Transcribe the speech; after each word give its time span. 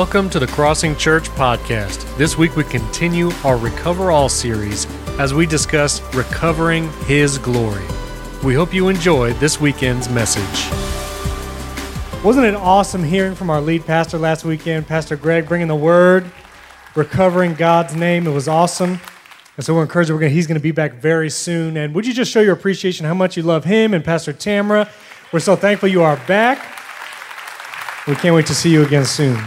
Welcome 0.00 0.30
to 0.30 0.38
the 0.38 0.46
Crossing 0.46 0.96
Church 0.96 1.28
podcast. 1.28 2.16
This 2.16 2.38
week 2.38 2.56
we 2.56 2.64
continue 2.64 3.30
our 3.44 3.58
Recover 3.58 4.10
All 4.10 4.30
series 4.30 4.86
as 5.20 5.34
we 5.34 5.44
discuss 5.44 6.00
recovering 6.14 6.90
His 7.02 7.36
glory. 7.36 7.84
We 8.42 8.54
hope 8.54 8.72
you 8.72 8.88
enjoy 8.88 9.34
this 9.34 9.60
weekend's 9.60 10.08
message. 10.08 10.72
Wasn't 12.24 12.46
it 12.46 12.54
awesome 12.54 13.04
hearing 13.04 13.34
from 13.34 13.50
our 13.50 13.60
lead 13.60 13.84
pastor 13.84 14.16
last 14.16 14.42
weekend, 14.42 14.86
Pastor 14.86 15.16
Greg, 15.16 15.46
bringing 15.46 15.68
the 15.68 15.76
word, 15.76 16.24
recovering 16.94 17.52
God's 17.52 17.94
name? 17.94 18.26
It 18.26 18.32
was 18.32 18.48
awesome. 18.48 19.00
And 19.58 19.66
so 19.66 19.74
we're 19.74 19.82
encouraged 19.82 20.10
we're 20.10 20.18
gonna, 20.18 20.30
he's 20.30 20.46
going 20.46 20.58
to 20.58 20.62
be 20.62 20.72
back 20.72 20.94
very 20.94 21.28
soon. 21.28 21.76
And 21.76 21.94
would 21.94 22.06
you 22.06 22.14
just 22.14 22.32
show 22.32 22.40
your 22.40 22.54
appreciation 22.54 23.04
how 23.04 23.12
much 23.12 23.36
you 23.36 23.42
love 23.42 23.64
him 23.64 23.92
and 23.92 24.02
Pastor 24.02 24.32
Tamra? 24.32 24.90
We're 25.30 25.40
so 25.40 25.56
thankful 25.56 25.90
you 25.90 26.02
are 26.02 26.16
back. 26.26 26.78
We 28.08 28.14
can't 28.14 28.34
wait 28.34 28.46
to 28.46 28.54
see 28.54 28.70
you 28.70 28.82
again 28.82 29.04
soon. 29.04 29.38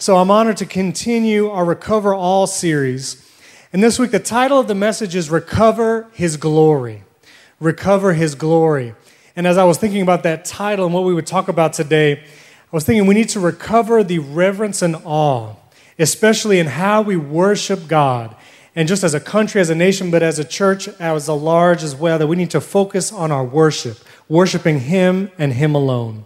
So 0.00 0.16
I'm 0.16 0.30
honored 0.30 0.58
to 0.58 0.66
continue 0.66 1.50
our 1.50 1.64
Recover 1.64 2.14
All 2.14 2.46
series. 2.46 3.28
And 3.72 3.82
this 3.82 3.98
week, 3.98 4.12
the 4.12 4.20
title 4.20 4.60
of 4.60 4.68
the 4.68 4.74
message 4.76 5.16
is 5.16 5.28
Recover 5.28 6.06
His 6.12 6.36
Glory. 6.36 7.02
Recover 7.58 8.12
His 8.12 8.36
Glory. 8.36 8.94
And 9.34 9.44
as 9.44 9.58
I 9.58 9.64
was 9.64 9.76
thinking 9.76 10.00
about 10.00 10.22
that 10.22 10.44
title 10.44 10.86
and 10.86 10.94
what 10.94 11.02
we 11.02 11.12
would 11.12 11.26
talk 11.26 11.48
about 11.48 11.72
today, 11.72 12.12
I 12.12 12.70
was 12.70 12.84
thinking 12.84 13.08
we 13.08 13.16
need 13.16 13.30
to 13.30 13.40
recover 13.40 14.04
the 14.04 14.20
reverence 14.20 14.82
and 14.82 14.94
awe, 15.04 15.56
especially 15.98 16.60
in 16.60 16.68
how 16.68 17.02
we 17.02 17.16
worship 17.16 17.88
God. 17.88 18.36
And 18.76 18.86
just 18.86 19.02
as 19.02 19.14
a 19.14 19.20
country, 19.20 19.60
as 19.60 19.68
a 19.68 19.74
nation, 19.74 20.12
but 20.12 20.22
as 20.22 20.38
a 20.38 20.44
church, 20.44 20.86
as 21.00 21.26
a 21.26 21.34
large 21.34 21.82
as 21.82 21.96
well, 21.96 22.20
that 22.20 22.28
we 22.28 22.36
need 22.36 22.52
to 22.52 22.60
focus 22.60 23.12
on 23.12 23.32
our 23.32 23.44
worship, 23.44 23.98
worshiping 24.28 24.78
Him 24.78 25.32
and 25.38 25.54
Him 25.54 25.74
alone. 25.74 26.24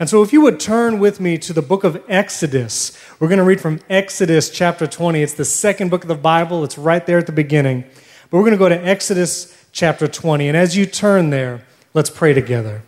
And 0.00 0.08
so, 0.08 0.22
if 0.22 0.32
you 0.32 0.40
would 0.40 0.58
turn 0.58 0.98
with 0.98 1.20
me 1.20 1.36
to 1.36 1.52
the 1.52 1.60
book 1.60 1.84
of 1.84 2.02
Exodus, 2.08 2.98
we're 3.20 3.28
going 3.28 3.36
to 3.36 3.44
read 3.44 3.60
from 3.60 3.80
Exodus 3.90 4.48
chapter 4.48 4.86
20. 4.86 5.22
It's 5.22 5.34
the 5.34 5.44
second 5.44 5.90
book 5.90 6.04
of 6.04 6.08
the 6.08 6.14
Bible, 6.14 6.64
it's 6.64 6.78
right 6.78 7.04
there 7.04 7.18
at 7.18 7.26
the 7.26 7.32
beginning. 7.32 7.84
But 8.30 8.38
we're 8.38 8.44
going 8.44 8.52
to 8.52 8.58
go 8.58 8.70
to 8.70 8.82
Exodus 8.82 9.54
chapter 9.72 10.08
20. 10.08 10.48
And 10.48 10.56
as 10.56 10.74
you 10.74 10.86
turn 10.86 11.28
there, 11.28 11.66
let's 11.92 12.08
pray 12.08 12.32
together. 12.32 12.82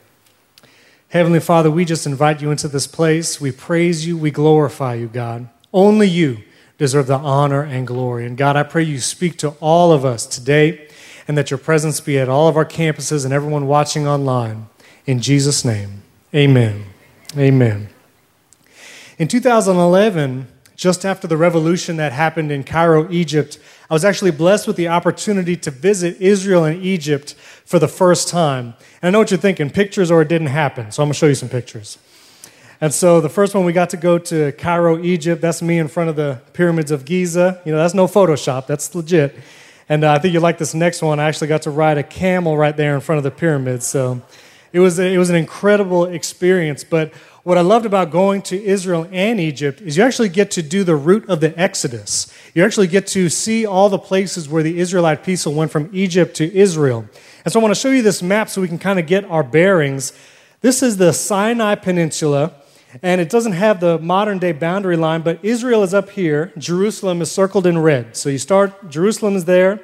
Heavenly 1.10 1.40
Father, 1.40 1.70
we 1.70 1.84
just 1.84 2.06
invite 2.06 2.40
you 2.40 2.50
into 2.50 2.66
this 2.66 2.86
place. 2.86 3.38
We 3.38 3.52
praise 3.52 4.06
you, 4.06 4.16
we 4.16 4.30
glorify 4.30 4.94
you, 4.94 5.08
God. 5.08 5.50
Only 5.70 6.08
you 6.08 6.38
deserve 6.78 7.08
the 7.08 7.18
honor 7.18 7.62
and 7.62 7.86
glory. 7.86 8.24
And 8.24 8.38
God, 8.38 8.56
I 8.56 8.62
pray 8.62 8.84
you 8.84 8.98
speak 8.98 9.36
to 9.38 9.50
all 9.60 9.92
of 9.92 10.06
us 10.06 10.24
today 10.24 10.88
and 11.28 11.36
that 11.36 11.50
your 11.50 11.58
presence 11.58 12.00
be 12.00 12.18
at 12.18 12.30
all 12.30 12.48
of 12.48 12.56
our 12.56 12.64
campuses 12.64 13.26
and 13.26 13.34
everyone 13.34 13.66
watching 13.66 14.08
online. 14.08 14.70
In 15.04 15.20
Jesus' 15.20 15.62
name, 15.62 16.02
amen. 16.34 16.86
Amen. 17.36 17.88
In 19.18 19.26
2011, 19.26 20.48
just 20.76 21.04
after 21.06 21.26
the 21.26 21.36
revolution 21.36 21.96
that 21.96 22.12
happened 22.12 22.52
in 22.52 22.64
Cairo, 22.64 23.10
Egypt, 23.10 23.58
I 23.88 23.94
was 23.94 24.04
actually 24.04 24.32
blessed 24.32 24.66
with 24.66 24.76
the 24.76 24.88
opportunity 24.88 25.56
to 25.56 25.70
visit 25.70 26.20
Israel 26.20 26.64
and 26.64 26.82
Egypt 26.82 27.34
for 27.64 27.78
the 27.78 27.88
first 27.88 28.28
time. 28.28 28.74
And 29.00 29.08
I 29.08 29.10
know 29.10 29.18
what 29.18 29.30
you're 29.30 29.38
thinking 29.38 29.70
pictures 29.70 30.10
or 30.10 30.22
it 30.22 30.28
didn't 30.28 30.48
happen. 30.48 30.90
So 30.90 31.02
I'm 31.02 31.06
going 31.06 31.14
to 31.14 31.18
show 31.18 31.26
you 31.26 31.34
some 31.34 31.48
pictures. 31.48 31.98
And 32.82 32.92
so 32.92 33.20
the 33.20 33.28
first 33.28 33.54
one 33.54 33.64
we 33.64 33.72
got 33.72 33.90
to 33.90 33.96
go 33.96 34.18
to 34.18 34.52
Cairo, 34.52 35.02
Egypt. 35.02 35.40
That's 35.40 35.62
me 35.62 35.78
in 35.78 35.88
front 35.88 36.10
of 36.10 36.16
the 36.16 36.40
pyramids 36.52 36.90
of 36.90 37.04
Giza. 37.04 37.62
You 37.64 37.72
know, 37.72 37.78
that's 37.78 37.94
no 37.94 38.06
Photoshop, 38.06 38.66
that's 38.66 38.94
legit. 38.94 39.38
And 39.88 40.04
uh, 40.04 40.12
I 40.12 40.18
think 40.18 40.34
you 40.34 40.40
like 40.40 40.58
this 40.58 40.74
next 40.74 41.00
one. 41.00 41.20
I 41.20 41.28
actually 41.28 41.48
got 41.48 41.62
to 41.62 41.70
ride 41.70 41.96
a 41.96 42.02
camel 42.02 42.56
right 42.56 42.76
there 42.76 42.94
in 42.94 43.00
front 43.00 43.18
of 43.18 43.24
the 43.24 43.30
pyramids. 43.30 43.86
So 43.86 44.20
it 44.72 44.80
was, 44.80 44.98
a, 44.98 45.12
it 45.12 45.18
was 45.18 45.30
an 45.30 45.36
incredible 45.36 46.06
experience. 46.06 46.84
But 46.84 47.12
what 47.44 47.58
I 47.58 47.60
loved 47.60 47.86
about 47.86 48.10
going 48.10 48.42
to 48.42 48.64
Israel 48.64 49.08
and 49.10 49.40
Egypt 49.40 49.80
is 49.80 49.96
you 49.96 50.04
actually 50.04 50.28
get 50.28 50.50
to 50.52 50.62
do 50.62 50.84
the 50.84 50.94
route 50.94 51.28
of 51.28 51.40
the 51.40 51.58
Exodus. 51.60 52.32
You 52.54 52.64
actually 52.64 52.86
get 52.86 53.06
to 53.08 53.28
see 53.28 53.66
all 53.66 53.88
the 53.88 53.98
places 53.98 54.48
where 54.48 54.62
the 54.62 54.78
Israelite 54.78 55.24
people 55.24 55.52
went 55.52 55.72
from 55.72 55.90
Egypt 55.92 56.36
to 56.36 56.54
Israel. 56.54 57.04
And 57.44 57.52
so 57.52 57.58
I 57.58 57.62
want 57.62 57.74
to 57.74 57.80
show 57.80 57.90
you 57.90 58.02
this 58.02 58.22
map 58.22 58.48
so 58.48 58.60
we 58.60 58.68
can 58.68 58.78
kind 58.78 58.98
of 58.98 59.06
get 59.06 59.24
our 59.24 59.42
bearings. 59.42 60.12
This 60.60 60.82
is 60.82 60.96
the 60.96 61.12
Sinai 61.12 61.74
Peninsula, 61.74 62.52
and 63.02 63.20
it 63.20 63.28
doesn't 63.28 63.52
have 63.52 63.80
the 63.80 63.98
modern 63.98 64.38
day 64.38 64.52
boundary 64.52 64.96
line, 64.96 65.22
but 65.22 65.40
Israel 65.42 65.82
is 65.82 65.92
up 65.92 66.10
here. 66.10 66.52
Jerusalem 66.56 67.20
is 67.20 67.32
circled 67.32 67.66
in 67.66 67.78
red. 67.78 68.16
So 68.16 68.28
you 68.28 68.38
start, 68.38 68.88
Jerusalem 68.88 69.34
is 69.34 69.46
there. 69.46 69.80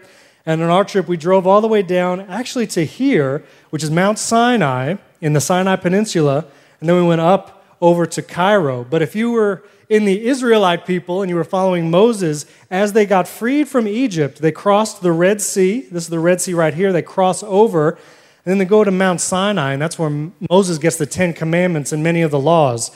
And 0.49 0.63
on 0.63 0.71
our 0.71 0.83
trip, 0.83 1.09
we 1.09 1.19
drove 1.19 1.47
all 1.47 1.61
the 1.61 1.69
way 1.69 1.83
down 1.83 2.23
actually 2.23 2.67
to 2.69 2.87
here, 2.87 3.45
which 3.69 3.85
is 3.85 3.91
Mount 3.91 4.19
Sinai 4.19 4.95
in 5.21 5.35
the 5.35 5.43
Sinai 5.43 5.77
Peninsula, 5.77 6.47
and 6.81 6.89
then 6.89 6.97
we 6.97 7.03
went 7.03 7.21
up 7.21 7.63
over 7.83 8.07
to 8.07 8.23
Cairo. 8.23 8.83
But 8.83 9.03
if 9.03 9.15
you 9.15 9.31
were 9.31 9.63
in 9.91 10.07
the 10.07 10.27
Israelite 10.27 10.87
people 10.87 11.21
and 11.21 11.29
you 11.29 11.37
were 11.37 11.45
following 11.45 11.91
Moses, 11.91 12.47
as 12.71 12.95
they 12.95 13.05
got 13.05 13.29
freed 13.29 13.69
from 13.69 13.87
Egypt, 13.87 14.41
they 14.41 14.51
crossed 14.51 15.03
the 15.03 15.13
Red 15.13 15.43
Sea. 15.43 15.81
This 15.81 16.05
is 16.05 16.09
the 16.09 16.19
Red 16.19 16.41
Sea 16.41 16.55
right 16.55 16.73
here. 16.73 16.95
They 16.95 17.03
cross 17.03 17.43
over, 17.43 17.91
and 17.91 17.99
then 18.47 18.57
they 18.57 18.65
go 18.65 18.85
to 18.85 18.91
Mount 18.91 19.21
Sinai, 19.21 19.75
and 19.75 19.83
that's 19.83 19.99
where 19.99 20.31
Moses 20.49 20.79
gets 20.79 20.97
the 20.97 21.05
Ten 21.05 21.35
Commandments 21.35 21.93
and 21.93 22.03
many 22.03 22.23
of 22.23 22.31
the 22.31 22.41
laws. 22.41 22.91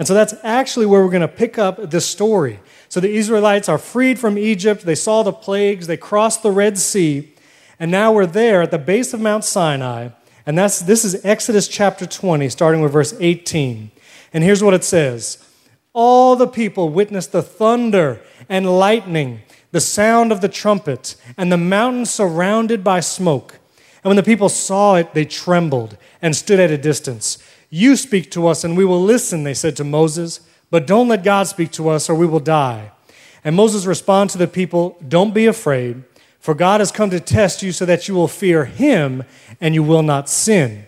And 0.00 0.08
so 0.08 0.12
that's 0.12 0.34
actually 0.42 0.86
where 0.86 1.04
we're 1.04 1.12
going 1.12 1.20
to 1.20 1.28
pick 1.28 1.56
up 1.56 1.90
this 1.90 2.04
story. 2.04 2.58
So 2.88 3.00
the 3.00 3.14
Israelites 3.14 3.68
are 3.68 3.78
freed 3.78 4.18
from 4.18 4.38
Egypt. 4.38 4.82
They 4.82 4.94
saw 4.94 5.22
the 5.22 5.32
plagues. 5.32 5.86
They 5.86 5.96
crossed 5.96 6.42
the 6.42 6.50
Red 6.50 6.78
Sea. 6.78 7.32
And 7.78 7.90
now 7.90 8.12
we're 8.12 8.26
there 8.26 8.62
at 8.62 8.70
the 8.70 8.78
base 8.78 9.12
of 9.12 9.20
Mount 9.20 9.44
Sinai. 9.44 10.10
And 10.46 10.56
that's, 10.56 10.80
this 10.80 11.04
is 11.04 11.24
Exodus 11.24 11.66
chapter 11.66 12.06
20, 12.06 12.48
starting 12.48 12.80
with 12.80 12.92
verse 12.92 13.14
18. 13.18 13.90
And 14.32 14.44
here's 14.44 14.62
what 14.62 14.74
it 14.74 14.84
says 14.84 15.44
All 15.92 16.36
the 16.36 16.46
people 16.46 16.88
witnessed 16.88 17.32
the 17.32 17.42
thunder 17.42 18.20
and 18.48 18.78
lightning, 18.78 19.42
the 19.72 19.80
sound 19.80 20.30
of 20.30 20.40
the 20.40 20.48
trumpet, 20.48 21.16
and 21.36 21.50
the 21.50 21.56
mountain 21.56 22.06
surrounded 22.06 22.84
by 22.84 23.00
smoke. 23.00 23.58
And 24.04 24.10
when 24.10 24.16
the 24.16 24.22
people 24.22 24.48
saw 24.48 24.94
it, 24.94 25.14
they 25.14 25.24
trembled 25.24 25.96
and 26.22 26.36
stood 26.36 26.60
at 26.60 26.70
a 26.70 26.78
distance. 26.78 27.38
You 27.70 27.96
speak 27.96 28.30
to 28.30 28.46
us, 28.46 28.62
and 28.62 28.76
we 28.76 28.84
will 28.84 29.02
listen, 29.02 29.42
they 29.42 29.54
said 29.54 29.76
to 29.76 29.84
Moses. 29.84 30.40
But 30.70 30.86
don't 30.86 31.08
let 31.08 31.24
God 31.24 31.46
speak 31.46 31.70
to 31.72 31.88
us, 31.88 32.08
or 32.08 32.14
we 32.14 32.26
will 32.26 32.40
die. 32.40 32.92
And 33.44 33.54
Moses 33.54 33.86
responded 33.86 34.32
to 34.32 34.38
the 34.38 34.48
people 34.48 34.98
Don't 35.06 35.32
be 35.32 35.46
afraid, 35.46 36.02
for 36.40 36.54
God 36.54 36.80
has 36.80 36.90
come 36.90 37.10
to 37.10 37.20
test 37.20 37.62
you 37.62 37.72
so 37.72 37.86
that 37.86 38.08
you 38.08 38.14
will 38.14 38.28
fear 38.28 38.64
him 38.64 39.24
and 39.60 39.74
you 39.74 39.82
will 39.82 40.02
not 40.02 40.28
sin. 40.28 40.86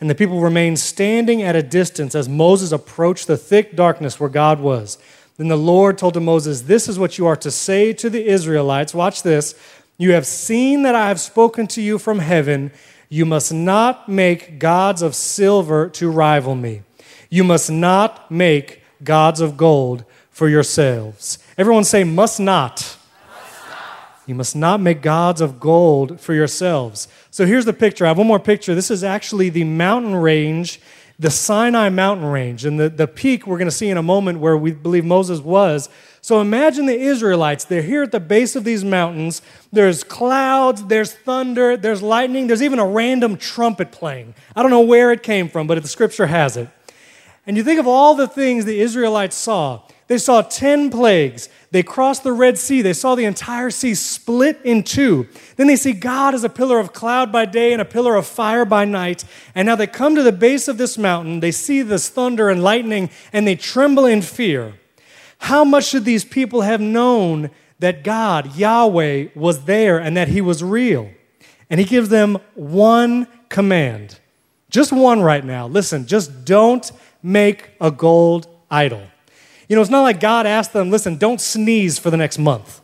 And 0.00 0.08
the 0.08 0.14
people 0.14 0.40
remained 0.40 0.78
standing 0.78 1.42
at 1.42 1.56
a 1.56 1.62
distance 1.62 2.14
as 2.14 2.28
Moses 2.28 2.72
approached 2.72 3.26
the 3.26 3.36
thick 3.36 3.74
darkness 3.74 4.20
where 4.20 4.28
God 4.28 4.60
was. 4.60 4.96
Then 5.36 5.48
the 5.48 5.56
Lord 5.56 5.98
told 5.98 6.14
to 6.14 6.20
Moses, 6.20 6.62
This 6.62 6.88
is 6.88 6.98
what 6.98 7.18
you 7.18 7.26
are 7.26 7.36
to 7.36 7.50
say 7.50 7.92
to 7.94 8.08
the 8.10 8.26
Israelites. 8.26 8.94
Watch 8.94 9.22
this. 9.22 9.54
You 9.96 10.12
have 10.12 10.26
seen 10.26 10.82
that 10.82 10.94
I 10.94 11.08
have 11.08 11.20
spoken 11.20 11.66
to 11.68 11.82
you 11.82 11.98
from 11.98 12.20
heaven. 12.20 12.70
You 13.08 13.24
must 13.24 13.52
not 13.52 14.08
make 14.08 14.58
gods 14.58 15.02
of 15.02 15.14
silver 15.14 15.88
to 15.90 16.10
rival 16.10 16.54
me. 16.54 16.82
You 17.30 17.44
must 17.44 17.70
not 17.70 18.30
make 18.30 18.82
gods 19.02 19.40
of 19.40 19.56
gold 19.56 20.04
for 20.30 20.48
yourselves. 20.48 21.38
Everyone 21.56 21.84
say, 21.84 22.04
must 22.04 22.38
not. 22.40 22.96
You 24.26 24.34
must 24.34 24.54
not 24.54 24.80
make 24.80 25.00
gods 25.00 25.40
of 25.40 25.58
gold 25.58 26.20
for 26.20 26.34
yourselves. 26.34 27.08
So 27.30 27.46
here's 27.46 27.64
the 27.64 27.72
picture. 27.72 28.04
I 28.04 28.08
have 28.08 28.18
one 28.18 28.26
more 28.26 28.38
picture. 28.38 28.74
This 28.74 28.90
is 28.90 29.02
actually 29.02 29.48
the 29.48 29.64
mountain 29.64 30.14
range, 30.14 30.80
the 31.18 31.30
Sinai 31.30 31.88
mountain 31.88 32.26
range. 32.26 32.66
And 32.66 32.78
the, 32.78 32.90
the 32.90 33.08
peak 33.08 33.46
we're 33.46 33.56
going 33.56 33.70
to 33.70 33.74
see 33.74 33.88
in 33.88 33.96
a 33.96 34.02
moment 34.02 34.40
where 34.40 34.56
we 34.56 34.72
believe 34.72 35.06
Moses 35.06 35.40
was. 35.40 35.88
So 36.20 36.42
imagine 36.42 36.84
the 36.84 37.00
Israelites. 37.00 37.64
They're 37.64 37.80
here 37.80 38.02
at 38.02 38.12
the 38.12 38.20
base 38.20 38.54
of 38.54 38.64
these 38.64 38.84
mountains. 38.84 39.40
There's 39.72 40.04
clouds, 40.04 40.84
there's 40.84 41.14
thunder, 41.14 41.76
there's 41.76 42.02
lightning, 42.02 42.48
there's 42.48 42.62
even 42.62 42.78
a 42.78 42.86
random 42.86 43.38
trumpet 43.38 43.92
playing. 43.92 44.34
I 44.54 44.60
don't 44.60 44.70
know 44.70 44.80
where 44.80 45.10
it 45.10 45.22
came 45.22 45.48
from, 45.48 45.66
but 45.66 45.80
the 45.82 45.88
scripture 45.88 46.26
has 46.26 46.58
it. 46.58 46.68
And 47.48 47.56
you 47.56 47.64
think 47.64 47.80
of 47.80 47.86
all 47.86 48.14
the 48.14 48.28
things 48.28 48.66
the 48.66 48.78
Israelites 48.78 49.34
saw. 49.34 49.80
They 50.06 50.18
saw 50.18 50.42
10 50.42 50.90
plagues. 50.90 51.48
They 51.70 51.82
crossed 51.82 52.22
the 52.22 52.32
Red 52.34 52.58
Sea. 52.58 52.82
They 52.82 52.92
saw 52.92 53.14
the 53.14 53.24
entire 53.24 53.70
sea 53.70 53.94
split 53.94 54.60
in 54.64 54.82
two. 54.82 55.26
Then 55.56 55.66
they 55.66 55.76
see 55.76 55.94
God 55.94 56.34
as 56.34 56.44
a 56.44 56.50
pillar 56.50 56.78
of 56.78 56.92
cloud 56.92 57.32
by 57.32 57.46
day 57.46 57.72
and 57.72 57.80
a 57.80 57.86
pillar 57.86 58.16
of 58.16 58.26
fire 58.26 58.66
by 58.66 58.84
night. 58.84 59.24
And 59.54 59.64
now 59.64 59.76
they 59.76 59.86
come 59.86 60.14
to 60.14 60.22
the 60.22 60.30
base 60.30 60.68
of 60.68 60.76
this 60.76 60.98
mountain. 60.98 61.40
They 61.40 61.50
see 61.50 61.80
this 61.80 62.10
thunder 62.10 62.50
and 62.50 62.62
lightning 62.62 63.08
and 63.32 63.46
they 63.46 63.56
tremble 63.56 64.04
in 64.04 64.20
fear. 64.20 64.74
How 65.38 65.64
much 65.64 65.86
should 65.86 66.04
these 66.04 66.26
people 66.26 66.60
have 66.60 66.82
known 66.82 67.50
that 67.78 68.04
God, 68.04 68.56
Yahweh, 68.56 69.28
was 69.34 69.64
there 69.64 69.98
and 69.98 70.14
that 70.18 70.28
He 70.28 70.42
was 70.42 70.62
real? 70.62 71.10
And 71.70 71.80
He 71.80 71.86
gives 71.86 72.10
them 72.10 72.38
one 72.54 73.26
command. 73.48 74.18
Just 74.70 74.92
one 74.92 75.22
right 75.22 75.44
now. 75.44 75.66
Listen, 75.66 76.06
just 76.06 76.44
don't 76.44 76.92
make 77.22 77.70
a 77.80 77.90
gold 77.90 78.48
idol. 78.70 79.02
You 79.68 79.76
know, 79.76 79.82
it's 79.82 79.90
not 79.90 80.02
like 80.02 80.20
God 80.20 80.46
asked 80.46 80.72
them, 80.72 80.90
listen, 80.90 81.16
don't 81.16 81.40
sneeze 81.40 81.98
for 81.98 82.10
the 82.10 82.16
next 82.16 82.38
month. 82.38 82.80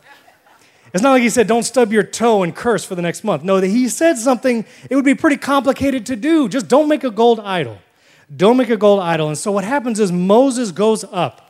It's 0.93 1.01
not 1.01 1.11
like 1.11 1.23
he 1.23 1.29
said, 1.29 1.47
don't 1.47 1.63
stub 1.63 1.91
your 1.91 2.03
toe 2.03 2.43
and 2.43 2.55
curse 2.55 2.85
for 2.85 2.95
the 2.95 3.01
next 3.01 3.23
month. 3.23 3.43
No, 3.43 3.59
he 3.59 3.89
said 3.89 4.17
something, 4.17 4.65
it 4.89 4.95
would 4.95 5.03
be 5.03 5.15
pretty 5.15 5.35
complicated 5.35 6.05
to 6.05 6.15
do. 6.15 6.47
Just 6.47 6.67
don't 6.67 6.87
make 6.87 7.03
a 7.03 7.11
gold 7.11 7.39
idol. 7.41 7.79
Don't 8.33 8.55
make 8.55 8.69
a 8.69 8.77
gold 8.77 9.01
idol. 9.01 9.27
And 9.27 9.37
so 9.37 9.51
what 9.51 9.63
happens 9.63 9.99
is 9.99 10.11
Moses 10.11 10.71
goes 10.71 11.03
up. 11.03 11.41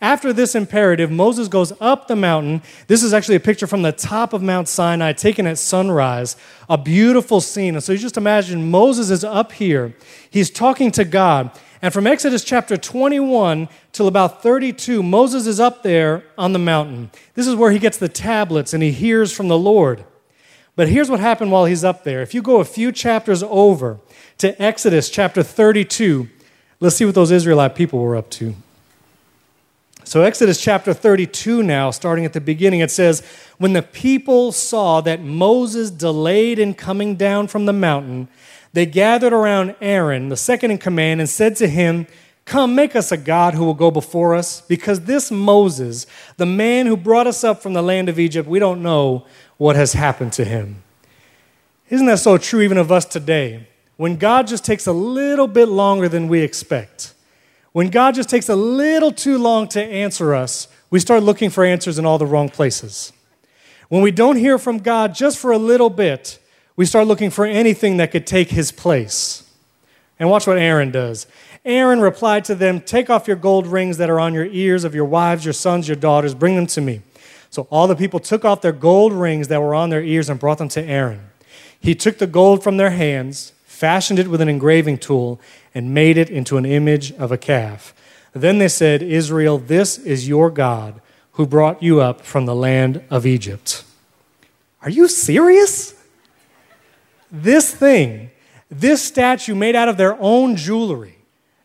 After 0.00 0.32
this 0.32 0.54
imperative, 0.54 1.10
Moses 1.10 1.48
goes 1.48 1.72
up 1.80 2.08
the 2.08 2.16
mountain. 2.16 2.62
This 2.86 3.02
is 3.02 3.12
actually 3.12 3.36
a 3.36 3.40
picture 3.40 3.66
from 3.66 3.82
the 3.82 3.92
top 3.92 4.32
of 4.32 4.42
Mount 4.42 4.68
Sinai 4.68 5.12
taken 5.12 5.46
at 5.46 5.58
sunrise, 5.58 6.36
a 6.68 6.78
beautiful 6.78 7.40
scene. 7.40 7.74
And 7.74 7.84
so 7.84 7.92
you 7.92 7.98
just 7.98 8.16
imagine 8.16 8.70
Moses 8.70 9.10
is 9.10 9.22
up 9.22 9.52
here. 9.52 9.94
He's 10.30 10.50
talking 10.50 10.90
to 10.92 11.04
God. 11.04 11.50
And 11.84 11.92
from 11.92 12.06
Exodus 12.06 12.42
chapter 12.42 12.78
21 12.78 13.68
till 13.92 14.08
about 14.08 14.42
32, 14.42 15.02
Moses 15.02 15.46
is 15.46 15.60
up 15.60 15.82
there 15.82 16.24
on 16.38 16.54
the 16.54 16.58
mountain. 16.58 17.10
This 17.34 17.46
is 17.46 17.54
where 17.56 17.72
he 17.72 17.78
gets 17.78 17.98
the 17.98 18.08
tablets 18.08 18.72
and 18.72 18.82
he 18.82 18.90
hears 18.90 19.34
from 19.34 19.48
the 19.48 19.58
Lord. 19.58 20.02
But 20.76 20.88
here's 20.88 21.10
what 21.10 21.20
happened 21.20 21.52
while 21.52 21.66
he's 21.66 21.84
up 21.84 22.02
there. 22.02 22.22
If 22.22 22.32
you 22.32 22.40
go 22.40 22.58
a 22.58 22.64
few 22.64 22.90
chapters 22.90 23.42
over 23.42 23.98
to 24.38 24.62
Exodus 24.62 25.10
chapter 25.10 25.42
32, 25.42 26.30
let's 26.80 26.96
see 26.96 27.04
what 27.04 27.14
those 27.14 27.30
Israelite 27.30 27.74
people 27.74 27.98
were 27.98 28.16
up 28.16 28.30
to. 28.30 28.54
So, 30.04 30.22
Exodus 30.22 30.58
chapter 30.62 30.94
32 30.94 31.62
now, 31.62 31.90
starting 31.90 32.24
at 32.24 32.32
the 32.32 32.40
beginning, 32.40 32.80
it 32.80 32.90
says, 32.90 33.22
When 33.58 33.74
the 33.74 33.82
people 33.82 34.52
saw 34.52 35.02
that 35.02 35.20
Moses 35.20 35.90
delayed 35.90 36.58
in 36.58 36.72
coming 36.72 37.16
down 37.16 37.46
from 37.46 37.66
the 37.66 37.72
mountain, 37.74 38.28
they 38.74 38.84
gathered 38.84 39.32
around 39.32 39.74
Aaron, 39.80 40.28
the 40.28 40.36
second 40.36 40.70
in 40.70 40.78
command, 40.78 41.20
and 41.20 41.28
said 41.28 41.56
to 41.56 41.66
him, 41.66 42.06
Come, 42.44 42.74
make 42.74 42.94
us 42.94 43.10
a 43.10 43.16
God 43.16 43.54
who 43.54 43.64
will 43.64 43.74
go 43.74 43.90
before 43.90 44.34
us, 44.34 44.60
because 44.60 45.00
this 45.00 45.30
Moses, 45.30 46.06
the 46.36 46.44
man 46.44 46.84
who 46.84 46.96
brought 46.96 47.26
us 47.26 47.42
up 47.42 47.62
from 47.62 47.72
the 47.72 47.82
land 47.82 48.10
of 48.10 48.18
Egypt, 48.18 48.46
we 48.46 48.58
don't 48.58 48.82
know 48.82 49.24
what 49.56 49.76
has 49.76 49.94
happened 49.94 50.34
to 50.34 50.44
him. 50.44 50.82
Isn't 51.88 52.06
that 52.06 52.18
so 52.18 52.36
true 52.36 52.60
even 52.60 52.76
of 52.76 52.92
us 52.92 53.06
today? 53.06 53.66
When 53.96 54.16
God 54.16 54.46
just 54.46 54.64
takes 54.64 54.86
a 54.86 54.92
little 54.92 55.46
bit 55.46 55.68
longer 55.68 56.08
than 56.08 56.28
we 56.28 56.40
expect 56.40 57.14
when 57.74 57.90
God 57.90 58.14
just 58.14 58.28
takes 58.28 58.48
a 58.48 58.54
little 58.54 59.10
too 59.10 59.36
long 59.36 59.66
to 59.70 59.82
answer 59.82 60.32
us, 60.32 60.68
we 60.90 61.00
start 61.00 61.24
looking 61.24 61.50
for 61.50 61.64
answers 61.64 61.98
in 61.98 62.06
all 62.06 62.18
the 62.18 62.26
wrong 62.26 62.48
places. 62.48 63.12
When 63.88 64.00
we 64.00 64.12
don't 64.12 64.36
hear 64.36 64.60
from 64.60 64.78
God 64.78 65.12
just 65.12 65.40
for 65.40 65.50
a 65.50 65.58
little 65.58 65.90
bit, 65.90 66.38
we 66.76 66.86
start 66.86 67.06
looking 67.06 67.30
for 67.30 67.46
anything 67.46 67.98
that 67.98 68.10
could 68.10 68.26
take 68.26 68.50
his 68.50 68.72
place. 68.72 69.48
And 70.18 70.30
watch 70.30 70.46
what 70.46 70.58
Aaron 70.58 70.90
does. 70.90 71.26
Aaron 71.64 72.00
replied 72.00 72.44
to 72.46 72.54
them, 72.54 72.80
Take 72.80 73.10
off 73.10 73.26
your 73.26 73.36
gold 73.36 73.66
rings 73.66 73.96
that 73.96 74.10
are 74.10 74.20
on 74.20 74.34
your 74.34 74.46
ears 74.46 74.84
of 74.84 74.94
your 74.94 75.04
wives, 75.04 75.44
your 75.44 75.54
sons, 75.54 75.88
your 75.88 75.96
daughters, 75.96 76.34
bring 76.34 76.56
them 76.56 76.66
to 76.68 76.80
me. 76.80 77.02
So 77.50 77.66
all 77.70 77.86
the 77.86 77.96
people 77.96 78.20
took 78.20 78.44
off 78.44 78.60
their 78.60 78.72
gold 78.72 79.12
rings 79.12 79.48
that 79.48 79.62
were 79.62 79.74
on 79.74 79.90
their 79.90 80.02
ears 80.02 80.28
and 80.28 80.38
brought 80.38 80.58
them 80.58 80.68
to 80.70 80.82
Aaron. 80.82 81.30
He 81.80 81.94
took 81.94 82.18
the 82.18 82.26
gold 82.26 82.62
from 82.62 82.76
their 82.76 82.90
hands, 82.90 83.52
fashioned 83.64 84.18
it 84.18 84.28
with 84.28 84.40
an 84.40 84.48
engraving 84.48 84.98
tool, 84.98 85.40
and 85.74 85.94
made 85.94 86.16
it 86.16 86.30
into 86.30 86.56
an 86.56 86.66
image 86.66 87.12
of 87.12 87.30
a 87.30 87.38
calf. 87.38 87.94
Then 88.32 88.58
they 88.58 88.68
said, 88.68 89.02
Israel, 89.02 89.58
this 89.58 89.98
is 89.98 90.28
your 90.28 90.50
God 90.50 91.00
who 91.32 91.46
brought 91.46 91.82
you 91.82 92.00
up 92.00 92.22
from 92.22 92.46
the 92.46 92.54
land 92.54 93.02
of 93.10 93.26
Egypt. 93.26 93.84
Are 94.82 94.90
you 94.90 95.08
serious? 95.08 95.94
This 97.36 97.74
thing, 97.74 98.30
this 98.70 99.02
statue 99.02 99.56
made 99.56 99.74
out 99.74 99.88
of 99.88 99.96
their 99.96 100.16
own 100.20 100.54
jewelry 100.54 101.18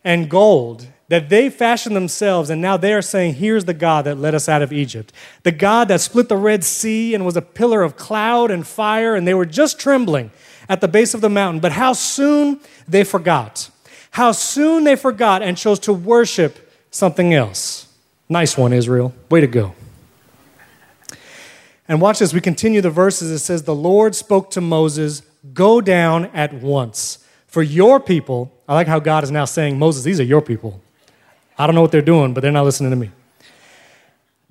and 0.04 0.28
gold 0.28 0.88
that 1.10 1.30
they 1.30 1.50
fashioned 1.50 1.96
themselves, 1.96 2.50
and 2.50 2.60
now 2.60 2.76
they 2.76 2.92
are 2.92 3.04
saying, 3.04 3.36
Here's 3.36 3.66
the 3.66 3.74
God 3.76 4.06
that 4.06 4.18
led 4.18 4.34
us 4.34 4.50
out 4.50 4.64
of 4.64 4.74
Egypt. 4.74 5.14
The 5.44 5.52
God 5.52 5.88
that 5.90 6.02
split 6.02 6.28
the 6.28 6.38
Red 6.38 6.64
Sea 6.64 7.14
and 7.14 7.24
was 7.24 7.38
a 7.38 7.42
pillar 7.42 7.84
of 7.84 7.96
cloud 7.96 8.50
and 8.50 8.66
fire, 8.66 9.14
and 9.14 9.28
they 9.28 9.34
were 9.36 9.46
just 9.46 9.80
trembling 9.80 10.32
at 10.68 10.82
the 10.82 10.88
base 10.88 11.14
of 11.14 11.22
the 11.22 11.30
mountain. 11.30 11.60
But 11.60 11.74
how 11.74 11.94
soon 11.94 12.60
they 12.88 13.04
forgot. 13.04 13.70
How 14.12 14.32
soon 14.32 14.86
they 14.86 14.96
forgot 14.96 15.44
and 15.44 15.56
chose 15.56 15.80
to 15.82 15.94
worship 15.94 16.72
something 16.90 17.32
else. 17.32 17.88
Nice 18.28 18.58
one, 18.58 18.74
Israel. 18.74 19.14
Way 19.30 19.42
to 19.42 19.48
go. 19.48 19.76
And 21.88 22.02
watch 22.02 22.22
as 22.22 22.34
we 22.34 22.42
continue 22.42 22.82
the 22.82 22.90
verses. 22.90 23.30
It 23.30 23.40
says, 23.40 23.64
The 23.64 23.76
Lord 23.76 24.16
spoke 24.16 24.52
to 24.52 24.62
Moses, 24.62 25.24
Go 25.54 25.82
down 25.82 26.26
at 26.28 26.54
once. 26.54 27.20
For 27.48 27.64
your 27.64 28.00
people, 28.00 28.54
I 28.68 28.74
like 28.76 28.88
how 28.88 29.00
God 29.00 29.24
is 29.24 29.32
now 29.32 29.46
saying, 29.46 29.80
Moses, 29.80 30.04
these 30.04 30.20
are 30.20 30.24
your 30.24 30.42
people. 30.42 30.82
I 31.58 31.66
don't 31.66 31.76
know 31.76 31.82
what 31.82 31.92
they're 31.92 32.02
doing, 32.02 32.34
but 32.34 32.42
they're 32.42 32.52
not 32.52 32.66
listening 32.66 32.92
to 32.92 32.96
me. 32.96 33.12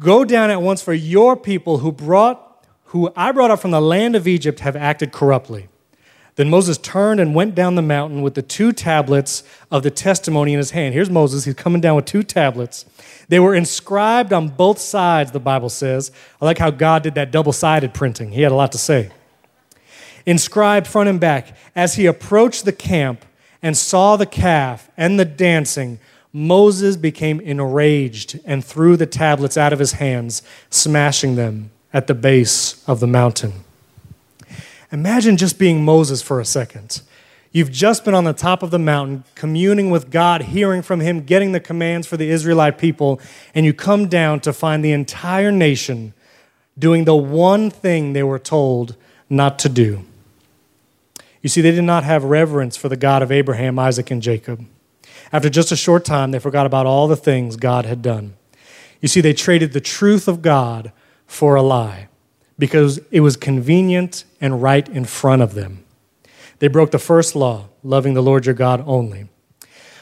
Go 0.00 0.24
down 0.24 0.50
at 0.50 0.60
once, 0.60 0.82
for 0.82 0.92
your 0.92 1.36
people 1.36 1.78
who 1.78 1.92
brought, 1.92 2.64
who 2.86 3.12
I 3.16 3.32
brought 3.32 3.50
up 3.50 3.60
from 3.60 3.70
the 3.70 3.80
land 3.80 4.16
of 4.16 4.26
Egypt 4.26 4.60
have 4.60 4.76
acted 4.76 5.12
corruptly. 5.12 5.68
Then 6.36 6.50
Moses 6.50 6.78
turned 6.78 7.18
and 7.18 7.34
went 7.34 7.56
down 7.56 7.74
the 7.74 7.82
mountain 7.82 8.22
with 8.22 8.34
the 8.34 8.42
two 8.42 8.72
tablets 8.72 9.42
of 9.72 9.82
the 9.82 9.90
testimony 9.90 10.52
in 10.52 10.58
his 10.58 10.70
hand. 10.70 10.94
Here's 10.94 11.10
Moses. 11.10 11.44
He's 11.44 11.54
coming 11.54 11.80
down 11.80 11.96
with 11.96 12.04
two 12.04 12.22
tablets. 12.22 12.84
They 13.28 13.40
were 13.40 13.56
inscribed 13.56 14.32
on 14.32 14.48
both 14.48 14.78
sides, 14.78 15.32
the 15.32 15.40
Bible 15.40 15.68
says. 15.68 16.12
I 16.40 16.44
like 16.44 16.58
how 16.58 16.70
God 16.70 17.02
did 17.02 17.16
that 17.16 17.32
double 17.32 17.52
sided 17.52 17.92
printing. 17.92 18.30
He 18.30 18.42
had 18.42 18.52
a 18.52 18.54
lot 18.54 18.70
to 18.72 18.78
say. 18.78 19.10
Inscribed 20.28 20.86
front 20.86 21.08
and 21.08 21.18
back. 21.18 21.56
As 21.74 21.94
he 21.94 22.04
approached 22.04 22.66
the 22.66 22.72
camp 22.72 23.24
and 23.62 23.74
saw 23.74 24.14
the 24.14 24.26
calf 24.26 24.90
and 24.94 25.18
the 25.18 25.24
dancing, 25.24 26.00
Moses 26.34 26.98
became 26.98 27.40
enraged 27.40 28.38
and 28.44 28.62
threw 28.62 28.98
the 28.98 29.06
tablets 29.06 29.56
out 29.56 29.72
of 29.72 29.78
his 29.78 29.92
hands, 29.92 30.42
smashing 30.68 31.36
them 31.36 31.70
at 31.94 32.08
the 32.08 32.14
base 32.14 32.86
of 32.86 33.00
the 33.00 33.06
mountain. 33.06 33.64
Imagine 34.92 35.38
just 35.38 35.58
being 35.58 35.82
Moses 35.82 36.20
for 36.20 36.40
a 36.40 36.44
second. 36.44 37.00
You've 37.50 37.72
just 37.72 38.04
been 38.04 38.12
on 38.12 38.24
the 38.24 38.34
top 38.34 38.62
of 38.62 38.70
the 38.70 38.78
mountain, 38.78 39.24
communing 39.34 39.88
with 39.88 40.10
God, 40.10 40.42
hearing 40.42 40.82
from 40.82 41.00
Him, 41.00 41.22
getting 41.22 41.52
the 41.52 41.58
commands 41.58 42.06
for 42.06 42.18
the 42.18 42.28
Israelite 42.28 42.76
people, 42.76 43.18
and 43.54 43.64
you 43.64 43.72
come 43.72 44.08
down 44.08 44.40
to 44.40 44.52
find 44.52 44.84
the 44.84 44.92
entire 44.92 45.50
nation 45.50 46.12
doing 46.78 47.06
the 47.06 47.16
one 47.16 47.70
thing 47.70 48.12
they 48.12 48.22
were 48.22 48.38
told 48.38 48.94
not 49.30 49.58
to 49.60 49.70
do. 49.70 50.04
You 51.42 51.48
see, 51.48 51.60
they 51.60 51.70
did 51.70 51.84
not 51.84 52.04
have 52.04 52.24
reverence 52.24 52.76
for 52.76 52.88
the 52.88 52.96
God 52.96 53.22
of 53.22 53.30
Abraham, 53.30 53.78
Isaac, 53.78 54.10
and 54.10 54.20
Jacob. 54.22 54.64
After 55.32 55.48
just 55.48 55.72
a 55.72 55.76
short 55.76 56.04
time, 56.04 56.30
they 56.30 56.38
forgot 56.38 56.66
about 56.66 56.86
all 56.86 57.06
the 57.06 57.16
things 57.16 57.56
God 57.56 57.84
had 57.84 58.02
done. 58.02 58.34
You 59.00 59.08
see, 59.08 59.20
they 59.20 59.32
traded 59.32 59.72
the 59.72 59.80
truth 59.80 60.26
of 60.26 60.42
God 60.42 60.92
for 61.26 61.54
a 61.54 61.62
lie 61.62 62.08
because 62.58 62.98
it 63.10 63.20
was 63.20 63.36
convenient 63.36 64.24
and 64.40 64.62
right 64.62 64.88
in 64.88 65.04
front 65.04 65.42
of 65.42 65.54
them. 65.54 65.84
They 66.58 66.68
broke 66.68 66.90
the 66.90 66.98
first 66.98 67.36
law, 67.36 67.68
loving 67.84 68.14
the 68.14 68.22
Lord 68.22 68.46
your 68.46 68.54
God 68.54 68.82
only. 68.86 69.28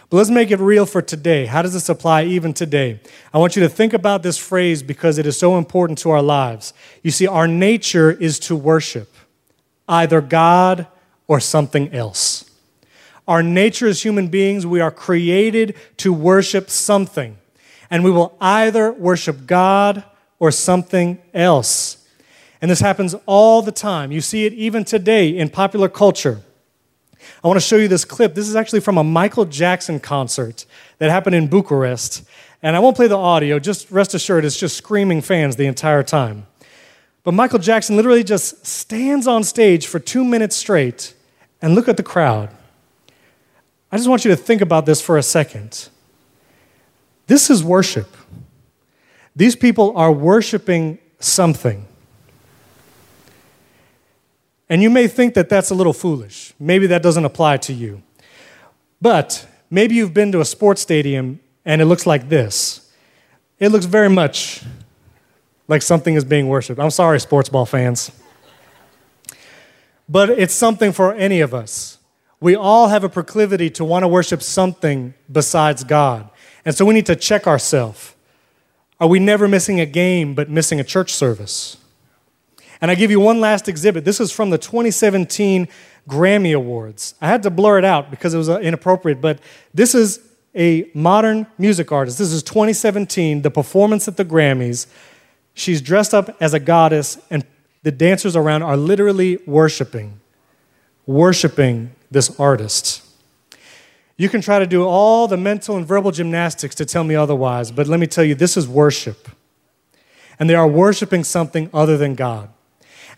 But 0.09 0.19
let's 0.19 0.31
make 0.31 0.51
it 0.51 0.61
real 0.61 0.87
for 0.87 1.03
today. 1.03 1.47
How 1.47 1.63
does 1.63 1.73
this 1.73 1.89
apply 1.89 2.25
even 2.25 2.55
today? 2.55 3.01
I 3.35 3.39
want 3.39 3.57
you 3.57 3.63
to 3.63 3.69
think 3.69 3.93
about 3.93 4.23
this 4.23 4.39
phrase 4.39 4.83
because 4.83 5.19
it 5.19 5.27
is 5.27 5.37
so 5.37 5.59
important 5.59 5.99
to 5.99 6.11
our 6.11 6.23
lives. 6.23 6.73
You 7.03 7.11
see, 7.11 7.27
our 7.27 7.49
nature 7.49 8.13
is 8.13 8.39
to 8.41 8.57
worship 8.57 9.13
either 9.89 10.21
God 10.21 10.87
or 11.29 11.41
something 11.41 11.93
else. 11.93 12.51
Our 13.29 13.43
nature 13.43 13.89
as 13.89 14.05
human 14.05 14.29
beings, 14.29 14.65
we 14.65 14.81
are 14.81 14.91
created 14.91 15.75
to 15.99 16.13
worship 16.13 16.71
something. 16.71 17.37
And 17.91 18.05
we 18.05 18.11
will 18.11 18.37
either 18.41 18.93
worship 18.93 19.47
God 19.47 20.05
or 20.39 20.51
something 20.51 21.19
else. 21.35 22.07
And 22.61 22.71
this 22.71 22.81
happens 22.81 23.15
all 23.27 23.63
the 23.63 23.73
time. 23.73 24.13
You 24.13 24.21
see 24.21 24.47
it 24.47 24.53
even 24.53 24.85
today 24.85 25.29
in 25.29 25.51
popular 25.51 25.89
culture. 25.89 26.41
I 27.43 27.49
want 27.49 27.61
to 27.61 27.67
show 27.67 27.77
you 27.77 27.89
this 27.89 28.05
clip. 28.05 28.35
This 28.35 28.49
is 28.49 28.57
actually 28.57 28.81
from 28.81 28.99
a 28.99 29.05
Michael 29.05 29.45
Jackson 29.45 30.01
concert 30.01 30.65
that 30.99 31.11
happened 31.11 31.35
in 31.35 31.49
Bucharest. 31.49 32.25
And 32.63 32.77
I 32.77 32.79
won't 32.79 32.97
play 32.97 33.09
the 33.09 33.17
audio, 33.17 33.59
just 33.59 33.91
rest 33.91 34.15
assured, 34.15 34.45
it's 34.45 34.59
just 34.59 34.77
screaming 34.77 35.21
fans 35.21 35.57
the 35.57 35.67
entire 35.67 36.03
time. 36.03 36.47
But 37.23 37.35
Michael 37.35 37.59
Jackson 37.59 37.97
literally 37.97 38.25
just 38.25 38.67
stands 38.67 39.27
on 39.27 39.43
stage 39.45 39.87
for 39.87 39.99
two 39.99 40.25
minutes 40.25 40.57
straight 40.57 41.15
and 41.61 41.75
look 41.75 41.89
at 41.89 41.97
the 41.97 42.03
crowd. 42.03 42.51
I 43.91 43.97
just 43.97 44.09
want 44.09 44.25
you 44.25 44.31
to 44.31 44.37
think 44.37 44.61
about 44.61 44.87
this 44.87 45.01
for 45.01 45.17
a 45.17 45.23
second. 45.23 45.89
This 47.27 47.51
is 47.51 47.63
worship. 47.65 48.17
These 49.35 49.57
people 49.57 49.97
are 49.97 50.13
worshiping 50.13 50.99
something. 51.19 51.87
And 54.69 54.83
you 54.83 54.91
may 54.91 55.07
think 55.07 55.35
that 55.35 55.49
that's 55.49 55.71
a 55.71 55.75
little 55.75 55.93
foolish. 55.93 56.53
Maybe 56.59 56.87
that 56.89 57.03
doesn't 57.03 57.25
apply 57.25 57.59
to 57.59 57.73
you. 57.73 58.03
But 59.01 59.47
maybe 59.71 59.95
you've 59.95 60.15
been 60.15 60.33
to 60.33 60.41
a 60.41 60.45
sports 60.45 60.81
stadium 60.83 61.41
and 61.65 61.81
it 61.81 61.85
looks 61.85 62.07
like 62.07 62.29
this. 62.29 62.91
It 63.59 63.71
looks 63.71 63.85
very 63.87 64.09
much 64.09 64.63
like 65.69 65.83
something 65.83 66.15
is 66.15 66.25
being 66.25 66.49
worshiped. 66.49 66.81
I'm 66.81 66.91
sorry, 66.91 67.21
sports 67.21 67.49
ball 67.49 67.67
fans. 67.67 68.11
But 70.09 70.31
it's 70.31 70.55
something 70.55 70.93
for 70.93 71.15
any 71.15 71.41
of 71.41 71.53
us. 71.53 71.99
We 72.41 72.55
all 72.55 72.89
have 72.89 73.03
a 73.03 73.09
proclivity 73.09 73.71
to 73.71 73.85
want 73.85 74.03
to 74.03 74.09
worship 74.09 74.43
something 74.43 75.15
besides 75.31 75.85
God. 75.85 76.31
And 76.65 76.75
so 76.75 76.85
we 76.85 76.95
need 76.95 77.07
to 77.07 77.17
check 77.17 77.47
ourselves. 77.47 78.15
Are 79.01 79.09
we 79.09 79.19
never 79.19 79.49
missing 79.49 79.81
a 79.81 79.87
game 79.87 80.35
but 80.35 80.49
missing 80.49 80.81
a 80.81 80.85
church 80.85 81.13
service? 81.13 81.77
And 82.81 82.91
I 82.91 82.95
give 82.95 83.11
you 83.11 83.21
one 83.21 83.41
last 83.41 83.69
exhibit. 83.69 84.05
This 84.05 84.21
is 84.21 84.33
from 84.33 84.51
the 84.51 84.59
2017 84.59 85.69
Grammy 86.09 86.55
Awards. 86.55 87.15
I 87.21 87.29
had 87.29 87.43
to 87.45 87.51
blur 87.51 87.79
it 87.79 87.85
out 87.85 88.11
because 88.11 88.35
it 88.35 88.39
was 88.39 88.49
uh, 88.49 88.59
inappropriate, 88.59 89.21
but 89.21 89.41
this 89.75 89.95
is 89.95 90.21
a 90.55 90.91
modern 90.95 91.47
music 91.59 91.91
artist. 91.93 92.19
This 92.19 92.33
is 92.33 92.43
2017, 92.43 93.43
the 93.43 93.51
performance 93.51 94.09
at 94.09 94.17
the 94.17 94.25
Grammys. 94.25 94.87
She's 95.55 95.81
dressed 95.81 96.15
up 96.15 96.37
as 96.41 96.55
a 96.55 96.61
goddess, 96.61 97.19
and 97.31 97.45
the 97.87 97.93
dancers 97.93 98.35
around 98.35 98.65
are 98.65 98.77
literally 98.77 99.39
worshiping, 99.47 100.19
worshiping 101.07 101.93
this 102.11 102.37
artist. 102.41 103.01
You 104.17 104.29
can 104.29 104.41
try 104.41 104.59
to 104.59 104.67
do 104.67 104.83
all 104.83 105.29
the 105.29 105.37
mental 105.37 105.77
and 105.77 105.87
verbal 105.87 106.11
gymnastics 106.11 106.75
to 106.75 106.85
tell 106.85 107.05
me 107.05 107.15
otherwise, 107.15 107.71
but 107.71 107.87
let 107.87 108.01
me 108.01 108.09
tell 108.09 108.25
you, 108.25 108.35
this 108.35 108.57
is 108.57 108.67
worship. 108.67 109.29
And 110.41 110.51
they 110.51 110.57
are 110.57 110.67
worshiping 110.67 111.23
something 111.23 111.71
other 111.73 111.97
than 111.97 112.17
God. 112.17 112.49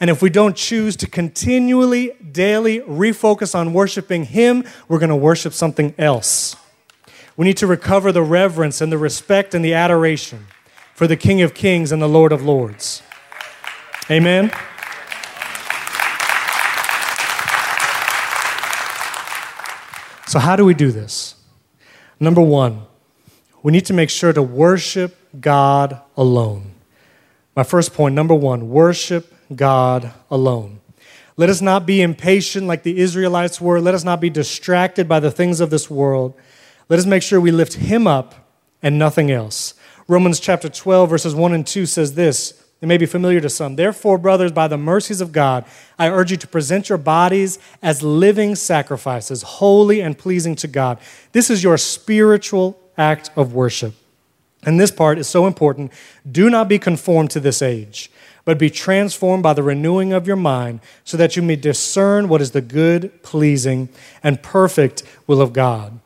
And 0.00 0.10
if 0.10 0.20
we 0.20 0.28
don't 0.28 0.54
choose 0.54 0.96
to 0.96 1.06
continually, 1.06 2.10
daily 2.30 2.80
refocus 2.80 3.54
on 3.54 3.72
worshiping 3.72 4.24
Him, 4.24 4.64
we're 4.86 4.98
going 4.98 5.08
to 5.08 5.16
worship 5.16 5.54
something 5.54 5.94
else. 5.96 6.56
We 7.38 7.46
need 7.46 7.56
to 7.56 7.66
recover 7.66 8.12
the 8.12 8.22
reverence 8.22 8.82
and 8.82 8.92
the 8.92 8.98
respect 8.98 9.54
and 9.54 9.64
the 9.64 9.72
adoration 9.72 10.46
for 10.94 11.06
the 11.06 11.16
King 11.16 11.40
of 11.40 11.54
Kings 11.54 11.90
and 11.90 12.02
the 12.02 12.06
Lord 12.06 12.32
of 12.32 12.44
Lords. 12.44 13.02
Amen. 14.10 14.50
So, 20.26 20.38
how 20.38 20.56
do 20.56 20.64
we 20.64 20.72
do 20.72 20.90
this? 20.90 21.34
Number 22.18 22.40
one, 22.40 22.82
we 23.62 23.70
need 23.70 23.84
to 23.86 23.92
make 23.92 24.08
sure 24.08 24.32
to 24.32 24.42
worship 24.42 25.16
God 25.38 26.00
alone. 26.16 26.72
My 27.54 27.64
first 27.64 27.92
point, 27.92 28.14
number 28.14 28.34
one, 28.34 28.70
worship 28.70 29.34
God 29.54 30.12
alone. 30.30 30.80
Let 31.36 31.50
us 31.50 31.60
not 31.60 31.84
be 31.84 32.00
impatient 32.00 32.66
like 32.66 32.84
the 32.84 32.98
Israelites 32.98 33.60
were. 33.60 33.80
Let 33.80 33.94
us 33.94 34.04
not 34.04 34.20
be 34.22 34.30
distracted 34.30 35.06
by 35.06 35.20
the 35.20 35.30
things 35.30 35.60
of 35.60 35.68
this 35.68 35.90
world. 35.90 36.34
Let 36.88 36.98
us 36.98 37.06
make 37.06 37.22
sure 37.22 37.40
we 37.40 37.50
lift 37.50 37.74
Him 37.74 38.06
up 38.06 38.34
and 38.82 38.98
nothing 38.98 39.30
else. 39.30 39.74
Romans 40.08 40.40
chapter 40.40 40.70
12, 40.70 41.10
verses 41.10 41.34
1 41.34 41.52
and 41.52 41.66
2 41.66 41.84
says 41.84 42.14
this. 42.14 42.64
It 42.80 42.86
may 42.86 42.96
be 42.96 43.06
familiar 43.06 43.40
to 43.40 43.50
some. 43.50 43.74
Therefore, 43.74 44.18
brothers, 44.18 44.52
by 44.52 44.68
the 44.68 44.78
mercies 44.78 45.20
of 45.20 45.32
God, 45.32 45.64
I 45.98 46.08
urge 46.08 46.30
you 46.30 46.36
to 46.36 46.46
present 46.46 46.88
your 46.88 46.98
bodies 46.98 47.58
as 47.82 48.02
living 48.04 48.54
sacrifices, 48.54 49.42
holy 49.42 50.00
and 50.00 50.16
pleasing 50.16 50.54
to 50.56 50.68
God. 50.68 50.98
This 51.32 51.50
is 51.50 51.62
your 51.62 51.76
spiritual 51.76 52.78
act 52.96 53.30
of 53.34 53.52
worship. 53.52 53.94
And 54.64 54.78
this 54.78 54.92
part 54.92 55.18
is 55.18 55.26
so 55.28 55.46
important. 55.46 55.92
Do 56.30 56.50
not 56.50 56.68
be 56.68 56.78
conformed 56.78 57.30
to 57.32 57.40
this 57.40 57.62
age, 57.62 58.10
but 58.44 58.58
be 58.58 58.70
transformed 58.70 59.42
by 59.42 59.54
the 59.54 59.62
renewing 59.62 60.12
of 60.12 60.26
your 60.26 60.36
mind, 60.36 60.80
so 61.04 61.16
that 61.16 61.36
you 61.36 61.42
may 61.42 61.56
discern 61.56 62.28
what 62.28 62.40
is 62.40 62.52
the 62.52 62.60
good, 62.60 63.22
pleasing, 63.22 63.88
and 64.22 64.42
perfect 64.42 65.02
will 65.26 65.40
of 65.40 65.52
God. 65.52 65.98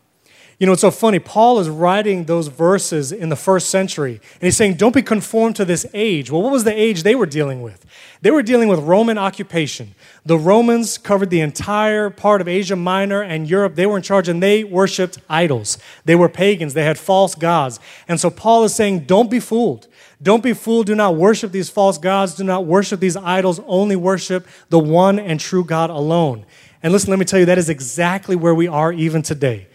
You 0.62 0.66
know, 0.66 0.74
it's 0.74 0.82
so 0.82 0.92
funny. 0.92 1.18
Paul 1.18 1.58
is 1.58 1.68
writing 1.68 2.26
those 2.26 2.46
verses 2.46 3.10
in 3.10 3.30
the 3.30 3.34
first 3.34 3.68
century, 3.68 4.20
and 4.34 4.42
he's 4.42 4.56
saying, 4.56 4.74
Don't 4.74 4.94
be 4.94 5.02
conformed 5.02 5.56
to 5.56 5.64
this 5.64 5.84
age. 5.92 6.30
Well, 6.30 6.40
what 6.40 6.52
was 6.52 6.62
the 6.62 6.72
age 6.72 7.02
they 7.02 7.16
were 7.16 7.26
dealing 7.26 7.62
with? 7.62 7.84
They 8.20 8.30
were 8.30 8.44
dealing 8.44 8.68
with 8.68 8.78
Roman 8.78 9.18
occupation. 9.18 9.96
The 10.24 10.38
Romans 10.38 10.98
covered 10.98 11.30
the 11.30 11.40
entire 11.40 12.10
part 12.10 12.40
of 12.40 12.46
Asia 12.46 12.76
Minor 12.76 13.22
and 13.22 13.50
Europe. 13.50 13.74
They 13.74 13.86
were 13.86 13.96
in 13.96 14.04
charge, 14.04 14.28
and 14.28 14.40
they 14.40 14.62
worshiped 14.62 15.18
idols. 15.28 15.78
They 16.04 16.14
were 16.14 16.28
pagans, 16.28 16.74
they 16.74 16.84
had 16.84 16.96
false 16.96 17.34
gods. 17.34 17.80
And 18.06 18.20
so 18.20 18.30
Paul 18.30 18.62
is 18.62 18.72
saying, 18.72 19.00
Don't 19.00 19.32
be 19.32 19.40
fooled. 19.40 19.88
Don't 20.22 20.44
be 20.44 20.52
fooled. 20.52 20.86
Do 20.86 20.94
not 20.94 21.16
worship 21.16 21.50
these 21.50 21.70
false 21.70 21.98
gods. 21.98 22.36
Do 22.36 22.44
not 22.44 22.66
worship 22.66 23.00
these 23.00 23.16
idols. 23.16 23.60
Only 23.66 23.96
worship 23.96 24.46
the 24.68 24.78
one 24.78 25.18
and 25.18 25.40
true 25.40 25.64
God 25.64 25.90
alone. 25.90 26.46
And 26.84 26.92
listen, 26.92 27.10
let 27.10 27.18
me 27.18 27.24
tell 27.24 27.40
you, 27.40 27.46
that 27.46 27.58
is 27.58 27.68
exactly 27.68 28.36
where 28.36 28.54
we 28.54 28.68
are 28.68 28.92
even 28.92 29.22
today. 29.22 29.66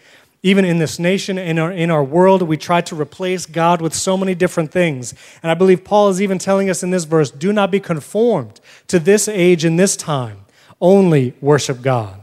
Even 0.42 0.64
in 0.64 0.78
this 0.78 0.98
nation, 0.98 1.36
in 1.36 1.58
our, 1.58 1.72
in 1.72 1.90
our 1.90 2.04
world, 2.04 2.42
we 2.42 2.56
try 2.56 2.80
to 2.82 2.94
replace 2.94 3.44
God 3.44 3.80
with 3.80 3.92
so 3.92 4.16
many 4.16 4.34
different 4.36 4.70
things. 4.70 5.12
And 5.42 5.50
I 5.50 5.54
believe 5.54 5.82
Paul 5.82 6.10
is 6.10 6.22
even 6.22 6.38
telling 6.38 6.70
us 6.70 6.82
in 6.82 6.90
this 6.90 7.04
verse 7.04 7.30
do 7.30 7.52
not 7.52 7.70
be 7.70 7.80
conformed 7.80 8.60
to 8.86 9.00
this 9.00 9.26
age 9.26 9.64
and 9.64 9.78
this 9.78 9.96
time, 9.96 10.44
only 10.80 11.34
worship 11.40 11.82
God. 11.82 12.20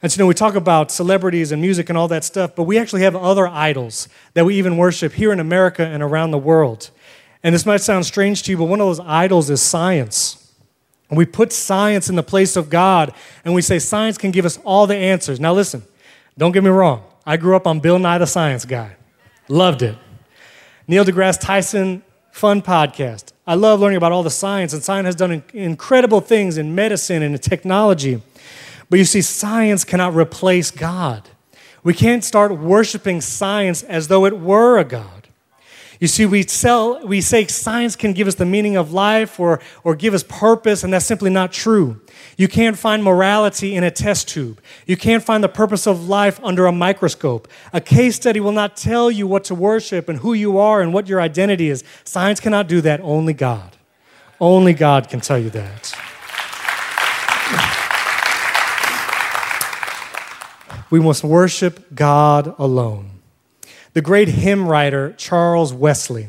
And 0.00 0.10
so, 0.10 0.16
you 0.16 0.22
know, 0.22 0.28
we 0.28 0.34
talk 0.34 0.54
about 0.54 0.90
celebrities 0.90 1.52
and 1.52 1.60
music 1.60 1.88
and 1.88 1.98
all 1.98 2.08
that 2.08 2.24
stuff, 2.24 2.54
but 2.54 2.62
we 2.62 2.78
actually 2.78 3.02
have 3.02 3.16
other 3.16 3.48
idols 3.48 4.08
that 4.34 4.46
we 4.46 4.54
even 4.54 4.76
worship 4.76 5.12
here 5.12 5.32
in 5.32 5.40
America 5.40 5.84
and 5.84 6.02
around 6.02 6.30
the 6.30 6.38
world. 6.38 6.90
And 7.42 7.54
this 7.54 7.66
might 7.66 7.80
sound 7.80 8.06
strange 8.06 8.44
to 8.44 8.52
you, 8.52 8.56
but 8.56 8.64
one 8.64 8.80
of 8.80 8.86
those 8.86 9.00
idols 9.00 9.50
is 9.50 9.60
science. 9.60 10.54
And 11.10 11.18
we 11.18 11.26
put 11.26 11.52
science 11.52 12.08
in 12.08 12.16
the 12.16 12.22
place 12.22 12.56
of 12.56 12.70
God, 12.70 13.12
and 13.44 13.54
we 13.54 13.62
say 13.62 13.78
science 13.78 14.16
can 14.16 14.30
give 14.30 14.44
us 14.44 14.58
all 14.64 14.86
the 14.86 14.96
answers. 14.96 15.38
Now, 15.38 15.52
listen. 15.52 15.82
Don't 16.38 16.52
get 16.52 16.62
me 16.62 16.70
wrong. 16.70 17.02
I 17.26 17.36
grew 17.36 17.56
up 17.56 17.66
on 17.66 17.80
Bill 17.80 17.98
Nye 17.98 18.18
the 18.18 18.26
Science 18.26 18.64
Guy. 18.64 18.94
Loved 19.48 19.82
it. 19.82 19.98
Neil 20.86 21.04
deGrasse 21.04 21.40
Tyson, 21.40 22.04
fun 22.30 22.62
podcast. 22.62 23.32
I 23.44 23.54
love 23.54 23.80
learning 23.80 23.96
about 23.96 24.12
all 24.12 24.22
the 24.22 24.30
science, 24.30 24.72
and 24.72 24.82
science 24.82 25.06
has 25.06 25.16
done 25.16 25.42
incredible 25.52 26.20
things 26.20 26.56
in 26.56 26.76
medicine 26.76 27.24
and 27.24 27.34
in 27.34 27.40
technology. 27.40 28.22
But 28.88 29.00
you 29.00 29.04
see, 29.04 29.20
science 29.20 29.84
cannot 29.84 30.14
replace 30.14 30.70
God. 30.70 31.28
We 31.82 31.92
can't 31.92 32.22
start 32.22 32.56
worshiping 32.56 33.20
science 33.20 33.82
as 33.82 34.06
though 34.06 34.24
it 34.24 34.38
were 34.38 34.78
a 34.78 34.84
God. 34.84 35.17
You 36.00 36.06
see, 36.06 36.26
we, 36.26 36.44
sell, 36.44 37.04
we 37.04 37.20
say 37.20 37.46
science 37.48 37.96
can 37.96 38.12
give 38.12 38.28
us 38.28 38.36
the 38.36 38.46
meaning 38.46 38.76
of 38.76 38.92
life 38.92 39.40
or, 39.40 39.60
or 39.82 39.96
give 39.96 40.14
us 40.14 40.22
purpose, 40.22 40.84
and 40.84 40.92
that's 40.92 41.04
simply 41.04 41.28
not 41.28 41.50
true. 41.50 42.00
You 42.36 42.46
can't 42.46 42.78
find 42.78 43.02
morality 43.02 43.74
in 43.74 43.82
a 43.82 43.90
test 43.90 44.28
tube. 44.28 44.60
You 44.86 44.96
can't 44.96 45.24
find 45.24 45.42
the 45.42 45.48
purpose 45.48 45.88
of 45.88 46.08
life 46.08 46.38
under 46.44 46.66
a 46.66 46.72
microscope. 46.72 47.48
A 47.72 47.80
case 47.80 48.14
study 48.14 48.38
will 48.38 48.52
not 48.52 48.76
tell 48.76 49.10
you 49.10 49.26
what 49.26 49.42
to 49.44 49.56
worship 49.56 50.08
and 50.08 50.20
who 50.20 50.34
you 50.34 50.56
are 50.56 50.80
and 50.80 50.94
what 50.94 51.08
your 51.08 51.20
identity 51.20 51.68
is. 51.68 51.82
Science 52.04 52.38
cannot 52.38 52.68
do 52.68 52.80
that, 52.82 53.00
only 53.00 53.32
God. 53.32 53.76
Only 54.40 54.74
God 54.74 55.08
can 55.08 55.20
tell 55.20 55.38
you 55.38 55.50
that. 55.50 55.92
We 60.90 61.00
must 61.00 61.24
worship 61.24 61.92
God 61.92 62.54
alone 62.56 63.17
the 63.92 64.02
great 64.02 64.28
hymn 64.28 64.68
writer 64.68 65.12
Charles 65.12 65.72
Wesley. 65.72 66.28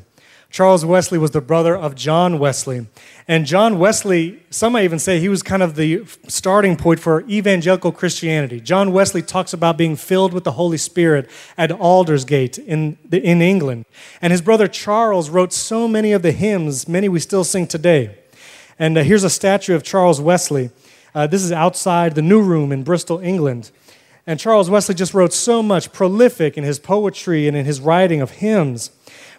Charles 0.51 0.83
Wesley 0.83 1.19
was 1.19 1.29
the 1.29 1.41
brother 1.41 1.77
of 1.77 1.93
John 1.93 2.39
Wesley. 2.39 2.87
And 3.27 3.45
John 3.45 3.77
Wesley, 3.77 4.41
some 4.49 4.73
might 4.73 4.83
even 4.83 4.97
say 4.97 5.19
he 5.19 5.29
was 5.29 5.43
kind 5.43 5.61
of 5.61 5.75
the 5.75 6.03
starting 6.27 6.75
point 6.75 6.99
for 6.99 7.21
evangelical 7.29 7.91
Christianity. 7.91 8.59
John 8.59 8.91
Wesley 8.91 9.21
talks 9.21 9.53
about 9.53 9.77
being 9.77 9.95
filled 9.95 10.33
with 10.33 10.45
the 10.45 10.53
Holy 10.53 10.77
Spirit 10.77 11.29
at 11.55 11.71
Aldersgate 11.71 12.57
in, 12.57 12.97
the, 13.07 13.21
in 13.21 13.43
England. 13.43 13.85
And 14.23 14.31
his 14.31 14.41
brother 14.41 14.67
Charles 14.67 15.29
wrote 15.29 15.53
so 15.53 15.87
many 15.87 16.13
of 16.13 16.23
the 16.23 16.31
hymns, 16.31 16.87
many 16.87 17.07
we 17.07 17.19
still 17.19 17.43
sing 17.43 17.67
today. 17.67 18.17
And 18.79 18.97
uh, 18.97 19.03
here's 19.03 19.23
a 19.23 19.29
statue 19.29 19.75
of 19.75 19.83
Charles 19.83 20.19
Wesley. 20.19 20.71
Uh, 21.13 21.27
this 21.27 21.43
is 21.43 21.51
outside 21.51 22.15
the 22.15 22.23
New 22.23 22.41
Room 22.41 22.71
in 22.71 22.81
Bristol, 22.81 23.19
England. 23.19 23.69
And 24.29 24.39
Charles 24.39 24.69
Wesley 24.69 24.93
just 24.93 25.15
wrote 25.15 25.33
so 25.33 25.63
much, 25.63 25.91
prolific 25.91 26.55
in 26.55 26.63
his 26.63 26.77
poetry 26.77 27.47
and 27.47 27.57
in 27.57 27.65
his 27.65 27.81
writing 27.81 28.21
of 28.21 28.29
hymns. 28.29 28.91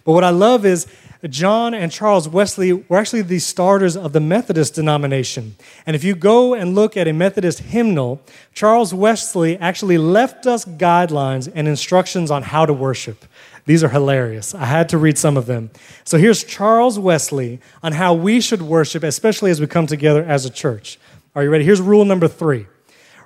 But 0.03 0.11
what 0.11 0.25
I 0.25 0.31
love 0.31 0.65
is 0.65 0.85
John 1.29 1.73
and 1.73 1.89
Charles 1.89 2.27
Wesley 2.27 2.73
were 2.73 2.97
actually 2.97 3.21
the 3.21 3.39
starters 3.39 3.95
of 3.95 4.11
the 4.11 4.19
Methodist 4.19 4.75
denomination. 4.75 5.55
And 5.85 5.95
if 5.95 6.03
you 6.03 6.13
go 6.13 6.53
and 6.53 6.75
look 6.75 6.97
at 6.97 7.07
a 7.07 7.13
Methodist 7.13 7.59
hymnal, 7.59 8.21
Charles 8.53 8.93
Wesley 8.93 9.57
actually 9.59 9.97
left 9.97 10.45
us 10.45 10.65
guidelines 10.65 11.49
and 11.55 11.69
instructions 11.69 12.29
on 12.29 12.43
how 12.43 12.65
to 12.65 12.73
worship. 12.73 13.23
These 13.65 13.85
are 13.85 13.89
hilarious. 13.89 14.53
I 14.53 14.65
had 14.65 14.89
to 14.89 14.97
read 14.97 15.17
some 15.17 15.37
of 15.37 15.45
them. 15.45 15.69
So 16.03 16.17
here's 16.17 16.43
Charles 16.43 16.99
Wesley 16.99 17.61
on 17.81 17.93
how 17.93 18.13
we 18.13 18.41
should 18.41 18.61
worship, 18.61 19.03
especially 19.03 19.51
as 19.51 19.61
we 19.61 19.67
come 19.67 19.87
together 19.87 20.21
as 20.21 20.45
a 20.45 20.49
church. 20.49 20.99
Are 21.33 21.43
you 21.43 21.49
ready? 21.49 21.63
Here's 21.63 21.79
rule 21.79 22.03
number 22.03 22.27
three 22.27 22.67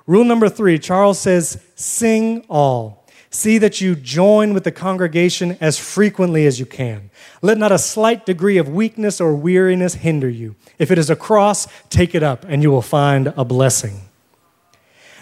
Rule 0.06 0.24
number 0.24 0.48
three 0.48 0.78
Charles 0.78 1.18
says, 1.18 1.62
sing 1.74 2.44
all. 2.48 3.04
See 3.30 3.58
that 3.58 3.80
you 3.80 3.96
join 3.96 4.54
with 4.54 4.64
the 4.64 4.72
congregation 4.72 5.58
as 5.60 5.78
frequently 5.78 6.46
as 6.46 6.58
you 6.58 6.64
can. 6.64 7.10
Let 7.42 7.58
not 7.58 7.72
a 7.72 7.78
slight 7.78 8.24
degree 8.24 8.56
of 8.56 8.68
weakness 8.68 9.20
or 9.20 9.34
weariness 9.34 9.94
hinder 9.94 10.28
you. 10.28 10.54
If 10.78 10.90
it 10.90 10.98
is 10.98 11.10
a 11.10 11.16
cross, 11.16 11.66
take 11.90 12.14
it 12.14 12.22
up, 12.22 12.46
and 12.48 12.62
you 12.62 12.70
will 12.70 12.82
find 12.82 13.34
a 13.36 13.44
blessing. 13.44 14.02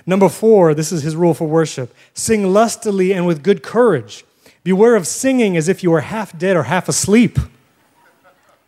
Number 0.06 0.28
four, 0.28 0.74
this 0.74 0.92
is 0.92 1.02
his 1.02 1.16
rule 1.16 1.34
for 1.34 1.48
worship 1.48 1.94
sing 2.12 2.52
lustily 2.52 3.12
and 3.12 3.26
with 3.26 3.42
good 3.42 3.62
courage. 3.62 4.24
Beware 4.62 4.96
of 4.96 5.06
singing 5.06 5.56
as 5.56 5.68
if 5.68 5.82
you 5.82 5.90
were 5.90 6.02
half 6.02 6.38
dead 6.38 6.56
or 6.56 6.64
half 6.64 6.88
asleep. 6.88 7.38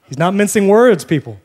He's 0.08 0.18
not 0.18 0.35
mincing 0.35 0.68
words, 0.68 1.04
people. 1.04 1.40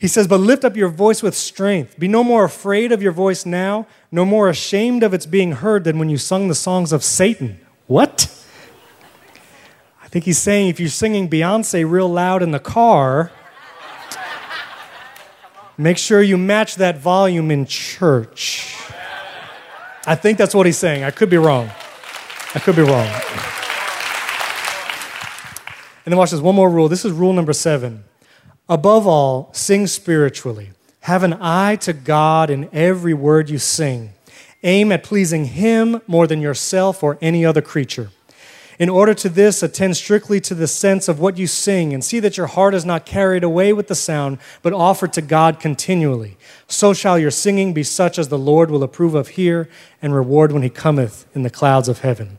He 0.00 0.08
says, 0.08 0.26
But 0.26 0.40
lift 0.40 0.64
up 0.64 0.76
your 0.76 0.88
voice 0.88 1.22
with 1.22 1.36
strength. 1.36 1.96
Be 1.96 2.08
no 2.08 2.24
more 2.24 2.42
afraid 2.42 2.90
of 2.90 3.00
your 3.00 3.12
voice 3.12 3.46
now, 3.46 3.86
no 4.10 4.24
more 4.24 4.48
ashamed 4.48 5.04
of 5.04 5.14
its 5.14 5.26
being 5.26 5.52
heard 5.52 5.84
than 5.84 6.00
when 6.00 6.10
you 6.10 6.18
sung 6.18 6.48
the 6.48 6.56
songs 6.56 6.92
of 6.92 7.04
Satan. 7.04 7.60
What? 7.86 8.34
I 10.02 10.08
think 10.08 10.24
he's 10.24 10.38
saying 10.38 10.66
if 10.66 10.80
you're 10.80 10.88
singing 10.88 11.30
Beyonce 11.30 11.88
real 11.88 12.08
loud 12.08 12.42
in 12.42 12.50
the 12.50 12.58
car, 12.58 13.30
Make 15.80 15.96
sure 15.96 16.20
you 16.20 16.36
match 16.36 16.74
that 16.74 16.98
volume 16.98 17.50
in 17.50 17.64
church. 17.64 18.76
I 20.06 20.14
think 20.14 20.36
that's 20.36 20.54
what 20.54 20.66
he's 20.66 20.76
saying. 20.76 21.04
I 21.04 21.10
could 21.10 21.30
be 21.30 21.38
wrong. 21.38 21.70
I 22.54 22.58
could 22.58 22.76
be 22.76 22.82
wrong. 22.82 23.06
And 26.04 26.12
then 26.12 26.18
watch 26.18 26.32
this 26.32 26.40
one 26.40 26.54
more 26.54 26.68
rule. 26.68 26.90
This 26.90 27.06
is 27.06 27.12
rule 27.12 27.32
number 27.32 27.54
seven. 27.54 28.04
Above 28.70 29.04
all, 29.04 29.50
sing 29.52 29.88
spiritually. 29.88 30.70
Have 31.00 31.24
an 31.24 31.36
eye 31.40 31.74
to 31.76 31.92
God 31.92 32.50
in 32.50 32.68
every 32.72 33.12
word 33.12 33.50
you 33.50 33.58
sing. 33.58 34.12
Aim 34.62 34.92
at 34.92 35.02
pleasing 35.02 35.46
Him 35.46 36.00
more 36.06 36.28
than 36.28 36.40
yourself 36.40 37.02
or 37.02 37.18
any 37.20 37.44
other 37.44 37.62
creature. 37.62 38.10
In 38.78 38.88
order 38.88 39.12
to 39.12 39.28
this, 39.28 39.64
attend 39.64 39.96
strictly 39.96 40.40
to 40.42 40.54
the 40.54 40.68
sense 40.68 41.08
of 41.08 41.18
what 41.18 41.36
you 41.36 41.48
sing 41.48 41.92
and 41.92 42.04
see 42.04 42.20
that 42.20 42.36
your 42.36 42.46
heart 42.46 42.72
is 42.72 42.84
not 42.84 43.04
carried 43.04 43.42
away 43.42 43.72
with 43.72 43.88
the 43.88 43.94
sound, 43.96 44.38
but 44.62 44.72
offered 44.72 45.12
to 45.14 45.20
God 45.20 45.58
continually. 45.58 46.36
So 46.68 46.94
shall 46.94 47.18
your 47.18 47.32
singing 47.32 47.74
be 47.74 47.82
such 47.82 48.20
as 48.20 48.28
the 48.28 48.38
Lord 48.38 48.70
will 48.70 48.84
approve 48.84 49.16
of 49.16 49.30
here 49.30 49.68
and 50.00 50.14
reward 50.14 50.52
when 50.52 50.62
he 50.62 50.70
cometh 50.70 51.26
in 51.34 51.42
the 51.42 51.50
clouds 51.50 51.88
of 51.88 52.00
heaven. 52.00 52.38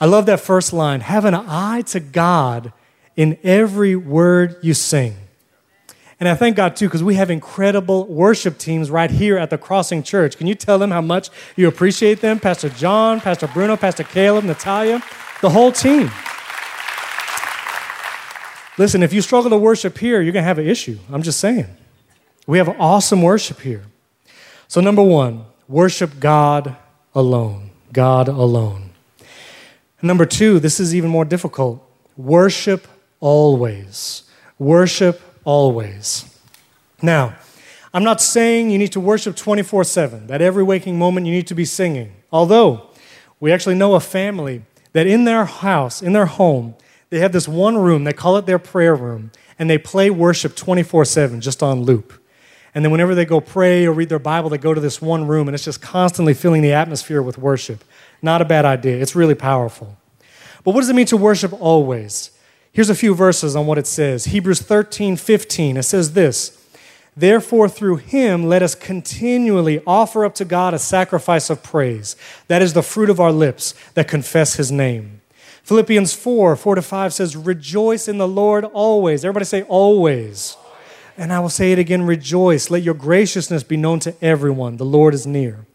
I 0.00 0.06
love 0.06 0.24
that 0.24 0.40
first 0.40 0.72
line 0.72 1.02
have 1.02 1.26
an 1.26 1.34
eye 1.34 1.82
to 1.88 2.00
God 2.00 2.72
in 3.14 3.36
every 3.44 3.94
word 3.94 4.56
you 4.62 4.72
sing. 4.72 5.16
And 6.20 6.28
I 6.28 6.34
thank 6.34 6.54
God 6.54 6.76
too, 6.76 6.86
because 6.86 7.02
we 7.02 7.14
have 7.14 7.30
incredible 7.30 8.06
worship 8.06 8.58
teams 8.58 8.90
right 8.90 9.10
here 9.10 9.38
at 9.38 9.50
the 9.50 9.58
Crossing 9.58 10.02
Church. 10.02 10.36
Can 10.36 10.46
you 10.46 10.54
tell 10.54 10.78
them 10.78 10.90
how 10.90 11.00
much 11.00 11.30
you 11.56 11.66
appreciate 11.66 12.20
them? 12.20 12.38
Pastor 12.38 12.68
John, 12.68 13.20
Pastor 13.20 13.48
Bruno, 13.48 13.76
Pastor 13.76 14.04
Caleb, 14.04 14.44
Natalia 14.44 15.02
the 15.40 15.50
whole 15.50 15.72
team. 15.72 16.10
Listen, 18.78 19.02
if 19.02 19.12
you 19.12 19.20
struggle 19.20 19.50
to 19.50 19.56
worship 19.56 19.98
here, 19.98 20.20
you're 20.20 20.32
going 20.32 20.42
to 20.42 20.48
have 20.48 20.58
an 20.58 20.66
issue. 20.66 20.98
I'm 21.10 21.22
just 21.22 21.40
saying. 21.40 21.66
We 22.46 22.58
have 22.58 22.68
awesome 22.80 23.22
worship 23.22 23.60
here. 23.60 23.84
So, 24.68 24.80
number 24.80 25.02
one, 25.02 25.44
worship 25.68 26.18
God 26.20 26.76
alone. 27.14 27.70
God 27.92 28.28
alone. 28.28 28.90
Number 30.02 30.24
two, 30.24 30.58
this 30.60 30.80
is 30.80 30.94
even 30.94 31.10
more 31.10 31.24
difficult 31.24 31.86
worship 32.16 32.86
always. 33.18 34.22
Worship 34.58 35.20
always. 35.44 36.24
Now, 37.02 37.36
I'm 37.92 38.04
not 38.04 38.20
saying 38.20 38.70
you 38.70 38.78
need 38.78 38.92
to 38.92 39.00
worship 39.00 39.36
24 39.36 39.84
7, 39.84 40.26
that 40.28 40.40
every 40.40 40.62
waking 40.62 40.98
moment 40.98 41.26
you 41.26 41.32
need 41.32 41.46
to 41.48 41.54
be 41.54 41.64
singing. 41.64 42.12
Although, 42.30 42.88
we 43.40 43.52
actually 43.52 43.74
know 43.74 43.94
a 43.94 44.00
family 44.00 44.62
that 44.92 45.06
in 45.06 45.24
their 45.24 45.44
house, 45.44 46.02
in 46.02 46.12
their 46.12 46.26
home, 46.26 46.74
they 47.10 47.18
have 47.18 47.32
this 47.32 47.48
one 47.48 47.76
room, 47.76 48.04
they 48.04 48.12
call 48.12 48.36
it 48.36 48.46
their 48.46 48.58
prayer 48.58 48.94
room, 48.94 49.32
and 49.58 49.68
they 49.68 49.78
play 49.78 50.10
worship 50.10 50.54
24 50.54 51.04
7 51.04 51.40
just 51.40 51.62
on 51.62 51.82
loop. 51.82 52.12
And 52.74 52.84
then 52.84 52.92
whenever 52.92 53.16
they 53.16 53.24
go 53.24 53.40
pray 53.40 53.84
or 53.84 53.92
read 53.92 54.08
their 54.08 54.20
Bible, 54.20 54.48
they 54.48 54.58
go 54.58 54.72
to 54.72 54.80
this 54.80 55.02
one 55.02 55.26
room 55.26 55.48
and 55.48 55.54
it's 55.56 55.64
just 55.64 55.82
constantly 55.82 56.34
filling 56.34 56.62
the 56.62 56.72
atmosphere 56.72 57.20
with 57.20 57.36
worship. 57.36 57.82
Not 58.22 58.40
a 58.40 58.44
bad 58.44 58.64
idea. 58.64 59.00
It's 59.02 59.16
really 59.16 59.34
powerful. 59.34 59.96
But 60.62 60.74
what 60.74 60.82
does 60.82 60.88
it 60.88 60.94
mean 60.94 61.06
to 61.06 61.16
worship 61.16 61.52
always? 61.60 62.30
Here's 62.72 62.90
a 62.90 62.94
few 62.94 63.14
verses 63.14 63.56
on 63.56 63.66
what 63.66 63.78
it 63.78 63.86
says. 63.86 64.26
Hebrews 64.26 64.62
13, 64.62 65.16
15. 65.16 65.76
It 65.76 65.82
says 65.82 66.12
this 66.12 66.56
Therefore, 67.16 67.68
through 67.68 67.96
him, 67.96 68.44
let 68.44 68.62
us 68.62 68.74
continually 68.74 69.82
offer 69.86 70.24
up 70.24 70.34
to 70.36 70.44
God 70.44 70.74
a 70.74 70.78
sacrifice 70.78 71.50
of 71.50 71.62
praise. 71.62 72.16
That 72.48 72.62
is 72.62 72.72
the 72.72 72.82
fruit 72.82 73.10
of 73.10 73.20
our 73.20 73.32
lips 73.32 73.74
that 73.94 74.08
confess 74.08 74.54
his 74.54 74.70
name. 74.70 75.20
Philippians 75.64 76.14
4 76.14 76.56
4 76.56 76.74
to 76.76 76.82
5 76.82 77.12
says, 77.12 77.36
Rejoice 77.36 78.08
in 78.08 78.18
the 78.18 78.28
Lord 78.28 78.64
always. 78.64 79.24
Everybody 79.24 79.44
say, 79.44 79.62
always. 79.62 80.56
And 81.16 81.32
I 81.32 81.40
will 81.40 81.50
say 81.50 81.72
it 81.72 81.78
again, 81.78 82.06
rejoice. 82.06 82.70
Let 82.70 82.82
your 82.82 82.94
graciousness 82.94 83.62
be 83.62 83.76
known 83.76 83.98
to 84.00 84.14
everyone. 84.24 84.78
The 84.78 84.86
Lord 84.86 85.12
is 85.12 85.26
near. 85.26 85.66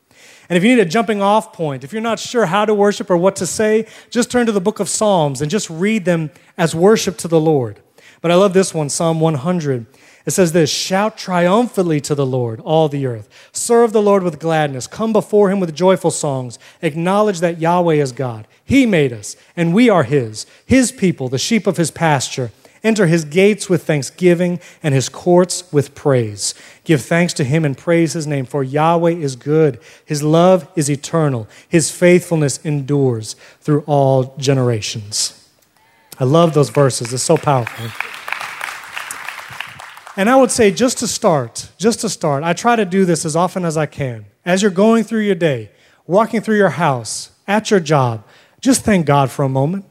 And 0.50 0.58
if 0.58 0.64
you 0.64 0.76
need 0.76 0.82
a 0.82 0.86
jumping 0.86 1.22
off 1.22 1.54
point, 1.54 1.84
if 1.84 1.92
you're 1.92 2.02
not 2.02 2.20
sure 2.20 2.46
how 2.46 2.66
to 2.66 2.74
worship 2.74 3.10
or 3.10 3.18
what 3.18 3.36
to 3.38 3.48
say, 3.48 3.88
just 4.10 4.30
turn 4.30 4.46
to 4.46 4.52
the 4.52 4.62
book 4.62 4.80
of 4.80 4.90
Psalms 4.90 5.42
and 5.42 5.50
just 5.50 5.70
read 5.70 6.06
them 6.06 6.32
as 6.58 6.76
worship 6.76 7.18
to 7.20 7.28
the 7.28 7.40
Lord. 7.40 7.80
But 8.22 8.32
I 8.32 8.36
love 8.36 8.54
this 8.54 8.74
one, 8.74 8.90
Psalm 8.90 9.20
100. 9.20 9.86
It 10.26 10.32
says 10.32 10.52
this 10.52 10.72
Shout 10.72 11.18
triumphantly 11.18 12.02
to 12.02 12.16
the 12.16 12.26
Lord, 12.26 12.60
all 12.62 12.90
the 12.90 13.06
earth. 13.06 13.30
Serve 13.52 13.94
the 13.94 14.02
Lord 14.02 14.24
with 14.24 14.40
gladness. 14.40 14.88
Come 14.88 15.14
before 15.14 15.52
him 15.52 15.60
with 15.60 15.76
joyful 15.76 16.12
songs. 16.12 16.58
Acknowledge 16.82 17.40
that 17.40 17.60
Yahweh 17.60 17.96
is 17.96 18.12
God. 18.12 18.48
He 18.64 18.86
made 18.86 19.14
us, 19.14 19.36
and 19.56 19.74
we 19.74 19.90
are 19.90 20.04
his, 20.04 20.46
his 20.66 20.92
people, 20.92 21.30
the 21.30 21.38
sheep 21.38 21.68
of 21.68 21.78
his 21.78 21.92
pasture. 21.92 22.52
Enter 22.86 23.08
his 23.08 23.26
gates 23.26 23.68
with 23.68 23.84
thanksgiving 23.84 24.60
and 24.84 24.94
his 24.94 25.10
courts 25.10 25.64
with 25.74 25.96
praise. 25.96 26.54
Give 26.84 27.02
thanks 27.02 27.34
to 27.34 27.44
him 27.44 27.66
and 27.66 27.76
praise 27.76 28.14
his 28.14 28.28
name, 28.28 28.46
for 28.46 28.64
Yahweh 28.64 29.14
is 29.14 29.36
good. 29.36 29.80
His 30.06 30.22
love 30.22 30.68
is 30.76 30.88
eternal. 30.88 31.48
His 31.68 31.90
faithfulness 31.90 32.64
endures 32.64 33.36
through 33.60 33.84
all 33.88 34.36
generations. 34.38 35.50
I 36.20 36.26
love 36.26 36.54
those 36.54 36.70
verses, 36.70 37.12
it's 37.12 37.24
so 37.24 37.38
powerful. 37.38 37.88
And 40.16 40.30
I 40.30 40.36
would 40.36 40.52
say, 40.52 40.70
just 40.70 41.00
to 41.00 41.08
start, 41.08 41.72
just 41.80 42.02
to 42.02 42.10
start, 42.10 42.44
I 42.44 42.54
try 42.54 42.76
to 42.76 42.86
do 42.86 43.04
this 43.04 43.26
as 43.26 43.36
often 43.36 43.66
as 43.66 43.78
I 43.78 43.88
can. 43.88 44.28
As 44.46 44.62
you're 44.62 44.70
going 44.70 45.04
through 45.04 45.22
your 45.22 45.34
day, 45.34 45.72
walking 46.06 46.40
through 46.40 46.58
your 46.58 46.70
house, 46.70 47.32
at 47.48 47.72
your 47.72 47.80
job, 47.80 48.24
just 48.62 48.84
thank 48.84 49.08
God 49.08 49.32
for 49.32 49.44
a 49.44 49.50
moment. 49.50 49.86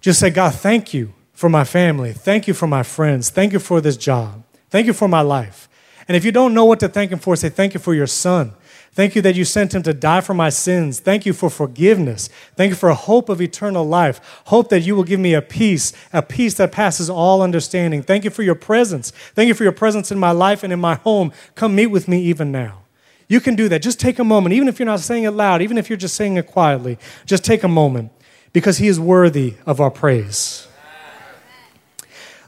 Just 0.00 0.20
say, 0.20 0.30
God, 0.30 0.54
thank 0.54 0.94
you 0.94 1.12
for 1.40 1.48
my 1.48 1.64
family. 1.64 2.12
Thank 2.12 2.46
you 2.46 2.52
for 2.52 2.66
my 2.66 2.82
friends. 2.82 3.30
Thank 3.30 3.54
you 3.54 3.60
for 3.60 3.80
this 3.80 3.96
job. 3.96 4.44
Thank 4.68 4.86
you 4.86 4.92
for 4.92 5.08
my 5.08 5.22
life. 5.22 5.70
And 6.06 6.14
if 6.14 6.22
you 6.22 6.32
don't 6.32 6.52
know 6.52 6.66
what 6.66 6.80
to 6.80 6.88
thank 6.88 7.10
Him 7.10 7.18
for, 7.18 7.34
say, 7.34 7.48
thank 7.48 7.72
you 7.72 7.80
for 7.80 7.94
your 7.94 8.06
son. 8.06 8.52
Thank 8.92 9.14
you 9.14 9.22
that 9.22 9.36
you 9.36 9.46
sent 9.46 9.72
him 9.72 9.82
to 9.84 9.94
die 9.94 10.20
for 10.20 10.34
my 10.34 10.50
sins. 10.50 11.00
Thank 11.00 11.24
you 11.24 11.32
for 11.32 11.48
forgiveness. 11.48 12.28
Thank 12.56 12.70
you 12.70 12.74
for 12.74 12.90
a 12.90 12.94
hope 12.94 13.28
of 13.30 13.40
eternal 13.40 13.84
life. 13.84 14.42
Hope 14.46 14.68
that 14.68 14.80
you 14.80 14.94
will 14.96 15.04
give 15.04 15.20
me 15.20 15.32
a 15.32 15.40
peace, 15.40 15.92
a 16.12 16.20
peace 16.20 16.54
that 16.54 16.72
passes 16.72 17.08
all 17.08 17.40
understanding. 17.40 18.02
Thank 18.02 18.24
you 18.24 18.30
for 18.30 18.42
your 18.42 18.56
presence. 18.56 19.12
Thank 19.34 19.46
you 19.46 19.54
for 19.54 19.62
your 19.62 19.72
presence 19.72 20.10
in 20.10 20.18
my 20.18 20.32
life 20.32 20.62
and 20.64 20.72
in 20.72 20.80
my 20.80 20.96
home. 20.96 21.32
Come 21.54 21.76
meet 21.76 21.86
with 21.86 22.08
me 22.08 22.20
even 22.24 22.50
now. 22.52 22.82
You 23.28 23.40
can 23.40 23.54
do 23.54 23.68
that. 23.68 23.80
Just 23.80 24.00
take 24.00 24.18
a 24.18 24.24
moment, 24.24 24.52
even 24.54 24.66
if 24.66 24.78
you're 24.78 24.86
not 24.86 25.00
saying 25.00 25.22
it 25.22 25.30
loud, 25.30 25.62
even 25.62 25.78
if 25.78 25.88
you're 25.88 25.96
just 25.96 26.16
saying 26.16 26.36
it 26.36 26.48
quietly, 26.48 26.98
just 27.24 27.44
take 27.44 27.62
a 27.62 27.68
moment 27.68 28.10
because 28.52 28.78
he 28.78 28.88
is 28.88 28.98
worthy 29.00 29.54
of 29.64 29.80
our 29.80 29.90
praise. 29.90 30.66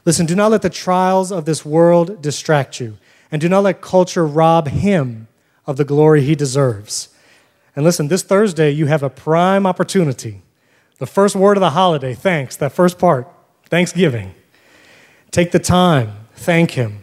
Listen, 0.05 0.25
do 0.25 0.35
not 0.35 0.51
let 0.51 0.61
the 0.61 0.69
trials 0.69 1.31
of 1.31 1.45
this 1.45 1.65
world 1.65 2.21
distract 2.21 2.79
you, 2.79 2.97
and 3.31 3.41
do 3.41 3.47
not 3.47 3.63
let 3.63 3.81
culture 3.81 4.25
rob 4.25 4.67
him 4.67 5.27
of 5.65 5.77
the 5.77 5.85
glory 5.85 6.21
he 6.21 6.35
deserves. 6.35 7.09
And 7.75 7.85
listen, 7.85 8.07
this 8.07 8.23
Thursday, 8.23 8.69
you 8.69 8.85
have 8.87 9.01
a 9.01 9.09
prime 9.09 9.65
opportunity. 9.65 10.41
The 10.99 11.07
first 11.07 11.35
word 11.35 11.57
of 11.57 11.61
the 11.61 11.71
holiday, 11.71 12.13
thanks, 12.13 12.55
that 12.57 12.73
first 12.73 12.99
part, 12.99 13.27
Thanksgiving. 13.65 14.35
Take 15.31 15.51
the 15.51 15.59
time, 15.59 16.13
thank 16.35 16.71
him. 16.71 16.99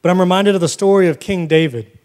But 0.00 0.10
I'm 0.10 0.20
reminded 0.20 0.54
of 0.54 0.60
the 0.60 0.68
story 0.68 1.08
of 1.08 1.18
King 1.18 1.46
David. 1.46 1.98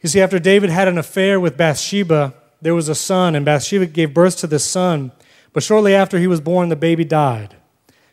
You 0.00 0.08
see, 0.08 0.20
after 0.20 0.38
David 0.38 0.70
had 0.70 0.88
an 0.88 0.98
affair 0.98 1.38
with 1.38 1.56
Bathsheba, 1.56 2.34
there 2.60 2.74
was 2.74 2.88
a 2.88 2.94
son, 2.94 3.34
and 3.34 3.44
Bathsheba 3.44 3.86
gave 3.86 4.14
birth 4.14 4.36
to 4.38 4.46
this 4.46 4.64
son. 4.64 5.12
But 5.52 5.62
shortly 5.62 5.94
after 5.94 6.18
he 6.18 6.26
was 6.26 6.40
born, 6.40 6.68
the 6.68 6.76
baby 6.76 7.04
died. 7.04 7.56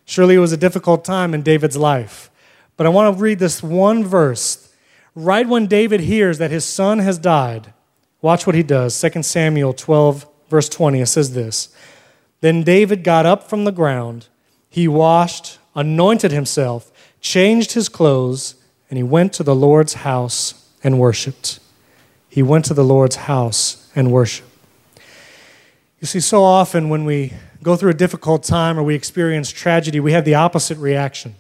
Surely 0.06 0.36
it 0.36 0.40
was 0.40 0.52
a 0.52 0.58
difficult 0.58 1.04
time 1.04 1.34
in 1.34 1.42
David's 1.42 1.76
life. 1.76 2.30
But 2.78 2.86
I 2.86 2.90
want 2.90 3.16
to 3.16 3.22
read 3.22 3.40
this 3.40 3.64
one 3.64 4.04
verse 4.04 4.74
right 5.16 5.48
when 5.48 5.66
David 5.66 6.02
hears 6.02 6.38
that 6.38 6.52
his 6.52 6.66
son 6.66 7.00
has 7.00 7.18
died, 7.18 7.74
watch 8.22 8.46
what 8.46 8.56
he 8.56 8.64
does. 8.64 9.00
2 9.00 9.24
Samuel 9.24 9.74
12, 9.74 10.28
verse 10.50 10.70
20, 10.70 11.02
it 11.02 11.08
says 11.08 11.34
this 11.34 11.74
Then 12.42 12.64
David 12.64 13.04
got 13.04 13.26
up 13.26 13.50
from 13.50 13.64
the 13.64 13.72
ground, 13.72 14.28
he 14.70 14.88
washed, 14.88 15.58
anointed 15.74 16.32
himself, 16.32 16.92
changed 17.22 17.72
his 17.72 17.90
clothes, 17.90 18.56
and 18.90 18.98
he 18.98 19.04
went 19.04 19.34
to 19.34 19.44
the 19.44 19.56
Lord's 19.56 19.96
house 19.96 20.70
and 20.84 21.00
worshiped. 21.00 21.60
He 22.30 22.44
went 22.44 22.66
to 22.66 22.74
the 22.74 22.84
Lord's 22.84 23.16
house 23.16 23.90
and 23.96 24.12
worshiped. 24.12 24.50
You 26.02 26.08
see, 26.08 26.20
so 26.20 26.44
often 26.44 26.90
when 26.90 27.06
we 27.06 27.34
go 27.66 27.76
through 27.76 27.90
a 27.90 27.96
difficult 27.96 28.44
time 28.44 28.78
or 28.78 28.84
we 28.84 28.94
experience 28.94 29.52
tragedy, 29.52 30.00
we 30.00 30.12
have 30.12 30.24
the 30.24 30.36
opposite 30.36 30.78
reaction. 30.78 31.34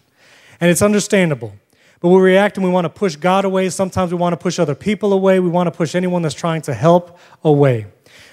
And 0.59 0.71
it's 0.71 0.81
understandable. 0.81 1.53
But 1.99 2.09
we 2.09 2.19
react 2.19 2.57
and 2.57 2.65
we 2.65 2.71
want 2.71 2.85
to 2.85 2.89
push 2.89 3.15
God 3.15 3.45
away. 3.45 3.69
Sometimes 3.69 4.11
we 4.11 4.17
want 4.17 4.33
to 4.33 4.37
push 4.37 4.57
other 4.57 4.73
people 4.73 5.13
away. 5.13 5.39
We 5.39 5.49
want 5.49 5.67
to 5.67 5.71
push 5.71 5.93
anyone 5.93 6.23
that's 6.23 6.33
trying 6.33 6.63
to 6.63 6.73
help 6.73 7.19
away. 7.43 7.85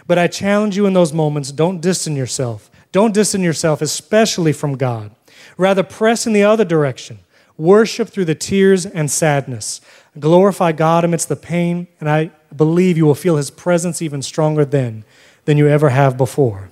But 0.07 0.19
I 0.19 0.27
challenge 0.27 0.75
you 0.75 0.87
in 0.87 0.95
those 0.95 1.13
moments 1.13 1.53
don't 1.53 1.83
distance 1.83 2.17
yourself. 2.17 2.71
Don't 2.93 3.13
distance 3.13 3.45
yourself, 3.45 3.83
especially 3.83 4.55
from 4.55 4.79
God. 4.79 5.15
Rather, 5.59 5.83
press 5.83 6.27
in 6.27 6.33
the 6.33 6.45
other 6.45 6.65
direction. 6.65 7.19
Worship 7.59 8.09
through 8.09 8.25
the 8.25 8.35
tears 8.35 8.87
and 8.87 9.11
sadness. 9.11 9.83
Glorify 10.19 10.73
God 10.73 11.05
amidst 11.05 11.29
the 11.29 11.37
pain, 11.37 11.89
and 12.01 12.09
I 12.09 12.31
believe 12.57 12.97
you 12.97 13.05
will 13.05 13.15
feel 13.15 13.37
His 13.37 13.51
presence 13.51 14.01
even 14.01 14.23
stronger 14.23 14.65
then 14.65 15.05
than 15.45 15.59
you 15.59 15.69
ever 15.69 15.91
have 15.91 16.17
before. 16.17 16.71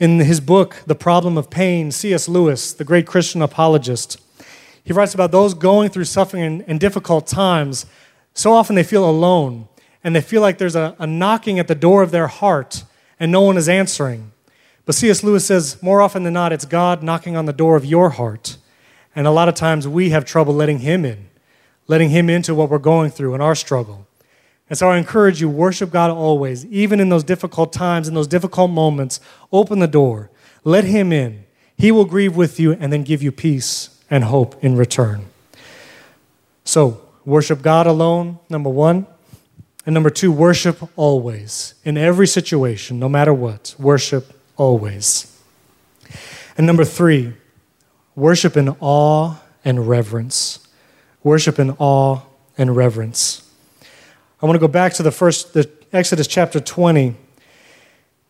In 0.00 0.20
his 0.20 0.40
book, 0.40 0.82
The 0.86 0.94
Problem 0.94 1.36
of 1.36 1.50
Pain, 1.50 1.90
C.S. 1.90 2.28
Lewis, 2.28 2.72
the 2.72 2.84
great 2.84 3.06
Christian 3.06 3.42
apologist, 3.42 4.20
He 4.84 4.92
writes 4.92 5.12
about 5.12 5.32
those 5.32 5.54
going 5.54 5.90
through 5.90 6.04
suffering 6.04 6.42
and, 6.42 6.64
and 6.68 6.78
difficult 6.78 7.26
times. 7.26 7.84
So 8.32 8.52
often 8.52 8.76
they 8.76 8.84
feel 8.84 9.08
alone 9.08 9.68
and 10.04 10.14
they 10.14 10.20
feel 10.20 10.40
like 10.40 10.58
there's 10.58 10.76
a, 10.76 10.94
a 10.98 11.06
knocking 11.06 11.58
at 11.58 11.66
the 11.66 11.74
door 11.74 12.02
of 12.02 12.12
their 12.12 12.28
heart 12.28 12.84
and 13.18 13.32
no 13.32 13.42
one 13.42 13.56
is 13.56 13.68
answering. 13.68 14.32
But 14.86 14.94
C.S. 14.94 15.22
Lewis 15.22 15.46
says 15.46 15.82
more 15.82 16.00
often 16.00 16.22
than 16.22 16.32
not, 16.32 16.52
it's 16.52 16.64
God 16.64 17.02
knocking 17.02 17.36
on 17.36 17.46
the 17.46 17.52
door 17.52 17.76
of 17.76 17.84
your 17.84 18.10
heart. 18.10 18.56
And 19.14 19.26
a 19.26 19.30
lot 19.32 19.48
of 19.48 19.54
times 19.54 19.86
we 19.86 20.10
have 20.10 20.24
trouble 20.24 20.54
letting 20.54 20.78
Him 20.78 21.04
in, 21.04 21.28
letting 21.88 22.10
Him 22.10 22.30
into 22.30 22.54
what 22.54 22.70
we're 22.70 22.78
going 22.78 23.10
through 23.10 23.34
in 23.34 23.40
our 23.40 23.54
struggle. 23.54 24.07
And 24.70 24.78
so 24.78 24.90
I 24.90 24.98
encourage 24.98 25.40
you, 25.40 25.48
worship 25.48 25.90
God 25.90 26.10
always, 26.10 26.66
even 26.66 27.00
in 27.00 27.08
those 27.08 27.24
difficult 27.24 27.72
times, 27.72 28.06
in 28.06 28.14
those 28.14 28.26
difficult 28.26 28.70
moments. 28.70 29.20
Open 29.52 29.78
the 29.78 29.86
door, 29.86 30.30
let 30.64 30.84
Him 30.84 31.12
in. 31.12 31.44
He 31.76 31.92
will 31.92 32.04
grieve 32.04 32.36
with 32.36 32.58
you 32.58 32.72
and 32.72 32.92
then 32.92 33.02
give 33.02 33.22
you 33.22 33.32
peace 33.32 33.98
and 34.10 34.24
hope 34.24 34.62
in 34.62 34.76
return. 34.76 35.26
So, 36.64 37.00
worship 37.24 37.62
God 37.62 37.86
alone, 37.86 38.38
number 38.50 38.68
one. 38.68 39.06
And 39.86 39.94
number 39.94 40.10
two, 40.10 40.30
worship 40.30 40.82
always. 40.96 41.74
In 41.82 41.96
every 41.96 42.26
situation, 42.26 42.98
no 42.98 43.08
matter 43.08 43.32
what, 43.32 43.74
worship 43.78 44.34
always. 44.58 45.34
And 46.58 46.66
number 46.66 46.84
three, 46.84 47.32
worship 48.14 48.56
in 48.56 48.76
awe 48.80 49.36
and 49.64 49.88
reverence. 49.88 50.68
Worship 51.22 51.58
in 51.58 51.70
awe 51.78 52.20
and 52.58 52.76
reverence. 52.76 53.47
I 54.40 54.46
want 54.46 54.54
to 54.54 54.60
go 54.60 54.68
back 54.68 54.92
to 54.94 55.02
the 55.02 55.10
first, 55.10 55.52
the 55.52 55.68
Exodus 55.92 56.28
chapter 56.28 56.60
20, 56.60 57.16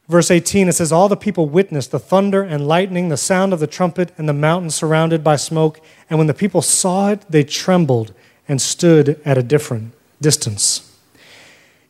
verse 0.08 0.30
18. 0.30 0.68
It 0.68 0.72
says, 0.72 0.90
All 0.90 1.06
the 1.06 1.18
people 1.18 1.46
witnessed 1.50 1.90
the 1.90 1.98
thunder 1.98 2.42
and 2.42 2.66
lightning, 2.66 3.10
the 3.10 3.18
sound 3.18 3.52
of 3.52 3.60
the 3.60 3.66
trumpet, 3.66 4.12
and 4.16 4.26
the 4.26 4.32
mountain 4.32 4.70
surrounded 4.70 5.22
by 5.22 5.36
smoke. 5.36 5.82
And 6.08 6.18
when 6.18 6.26
the 6.26 6.32
people 6.32 6.62
saw 6.62 7.10
it, 7.10 7.26
they 7.28 7.44
trembled 7.44 8.14
and 8.48 8.58
stood 8.62 9.20
at 9.26 9.36
a 9.36 9.42
different 9.42 9.92
distance. 10.18 10.98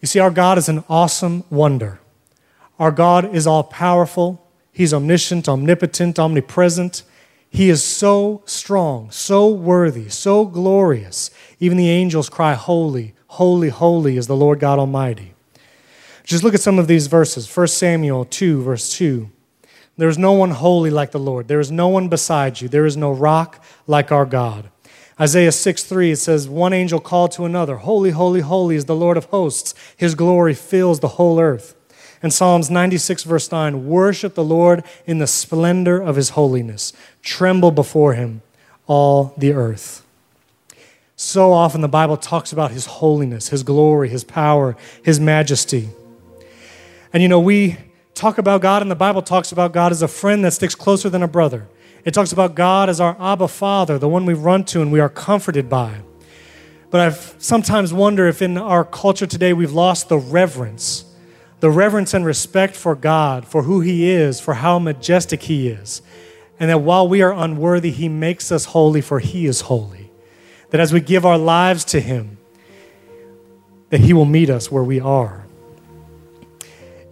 You 0.01 0.09
see, 0.09 0.19
our 0.19 0.33
God 0.33 0.59
is 0.59 0.69
an 0.69 0.83
awesome 0.89 1.45
wonder. 1.49 2.01
Our 2.81 2.91
God 2.91 3.33
is 3.33 3.47
all 3.47 3.63
powerful, 3.63 4.45
He's 4.73 4.95
omniscient, 4.95 5.49
omnipotent, 5.49 6.19
omnipresent. 6.19 7.03
He 7.51 7.69
is 7.71 7.83
so 7.83 8.43
strong, 8.47 9.11
so 9.11 9.49
worthy, 9.49 10.09
so 10.09 10.45
glorious. 10.45 11.31
Even 11.59 11.79
the 11.79 11.89
angels 11.89 12.29
cry, 12.29 12.55
Holy, 12.55 13.15
holy, 13.29 13.69
holy 13.69 14.17
is 14.17 14.27
the 14.27 14.37
Lord 14.37 14.61
God 14.61 14.79
Almighty. 14.79 15.35
Just 16.25 16.45
look 16.45 16.55
at 16.55 16.61
some 16.61 16.79
of 16.79 16.89
these 16.89 17.07
verses. 17.07 17.55
1 17.57 17.69
Samuel 17.69 18.25
2, 18.27 18.63
verse 18.63 18.93
2. 18.93 19.31
There 19.97 20.09
is 20.09 20.19
no 20.19 20.33
one 20.33 20.51
holy 20.51 20.91
like 20.91 21.11
the 21.11 21.19
Lord. 21.19 21.49
There 21.49 21.61
is 21.61 21.73
no 21.73 21.89
one 21.89 22.09
beside 22.09 22.61
you. 22.61 22.69
There 22.69 22.87
is 22.87 22.97
no 22.97 23.11
rock 23.11 23.63
like 23.87 24.13
our 24.13 24.27
God. 24.27 24.71
Isaiah 25.21 25.51
6 25.51 25.83
3, 25.83 26.13
it 26.13 26.17
says, 26.17 26.49
One 26.49 26.73
angel 26.73 27.01
called 27.01 27.33
to 27.33 27.45
another, 27.45 27.77
Holy, 27.77 28.11
holy, 28.11 28.41
holy 28.41 28.77
is 28.77 28.85
the 28.85 28.95
Lord 28.95 29.17
of 29.17 29.25
hosts. 29.27 29.75
His 29.97 30.15
glory 30.15 30.55
fills 30.55 31.01
the 31.01 31.09
whole 31.09 31.41
earth. 31.41 31.75
And 32.23 32.33
Psalms 32.33 32.71
96, 32.71 33.25
verse 33.25 33.51
9, 33.51 33.87
Worship 33.87 34.35
the 34.35 34.45
Lord 34.45 34.85
in 35.07 35.19
the 35.19 35.27
splendor 35.27 36.01
of 36.01 36.17
his 36.17 36.31
holiness. 36.31 36.93
Tremble 37.23 37.73
before 37.73 38.15
him, 38.15 38.43
all 38.87 39.35
the 39.37 39.53
earth. 39.53 40.05
So 41.21 41.53
often 41.53 41.81
the 41.81 41.89
Bible 41.89 42.17
talks 42.17 42.53
about 42.53 42.71
his 42.71 42.87
holiness, 42.87 43.49
his 43.49 43.65
glory, 43.65 44.09
his 44.09 44.23
power, 44.23 44.77
his 45.03 45.19
majesty. 45.19 45.89
And 47.13 47.21
you 47.25 47.29
know, 47.29 47.41
we 47.41 47.77
talk 48.15 48.39
about 48.39 48.61
God, 48.61 48.83
and 48.83 48.91
the 48.91 48.95
Bible 48.95 49.23
talks 49.23 49.51
about 49.51 49.73
God 49.73 49.91
as 49.91 50.01
a 50.01 50.07
friend 50.07 50.45
that 50.45 50.53
sticks 50.53 50.77
closer 50.77 51.11
than 51.11 51.25
a 51.25 51.27
brother. 51.27 51.67
It 52.05 52.15
talks 52.15 52.31
about 52.31 52.55
God 52.55 52.89
as 52.89 53.01
our 53.01 53.17
Abba 53.21 53.49
Father, 53.49 53.99
the 53.99 54.09
one 54.09 54.27
we 54.27 54.35
run 54.35 54.63
to 54.67 54.81
and 54.81 54.93
we 54.93 55.01
are 55.01 55.09
comforted 55.09 55.69
by. 55.69 56.03
But 56.89 57.01
I've 57.01 57.35
sometimes 57.39 57.93
wonder 57.93 58.29
if 58.29 58.41
in 58.41 58.57
our 58.57 58.85
culture 58.85 59.27
today 59.27 59.53
we've 59.53 59.73
lost 59.73 60.09
the 60.09 60.19
reverence, 60.19 61.05
the 61.59 61.69
reverence 61.69 62.15
and 62.15 62.25
respect 62.25 62.77
for 62.77 62.95
God, 62.95 63.45
for 63.45 63.65
who 63.65 63.81
He 63.81 64.09
is, 64.09 64.39
for 64.39 64.55
how 64.55 64.79
majestic 64.79 65.43
He 65.43 65.67
is. 65.67 66.01
And 66.61 66.71
that 66.71 66.79
while 66.79 67.09
we 67.09 67.23
are 67.23 67.33
unworthy, 67.33 67.91
He 67.91 68.09
makes 68.09 68.53
us 68.53 68.67
holy, 68.67 69.01
for 69.01 69.19
He 69.19 69.47
is 69.47 69.63
holy. 69.63 70.08
That 70.71 70.81
as 70.81 70.93
we 70.93 71.01
give 71.01 71.25
our 71.25 71.39
lives 71.39 71.85
to 71.87 72.01
Him, 72.01 72.39
that 73.91 74.01
He 74.01 74.13
will 74.13 74.25
meet 74.25 74.51
us 74.51 74.71
where 74.71 74.85
we 74.85 75.01
are. 75.01 75.47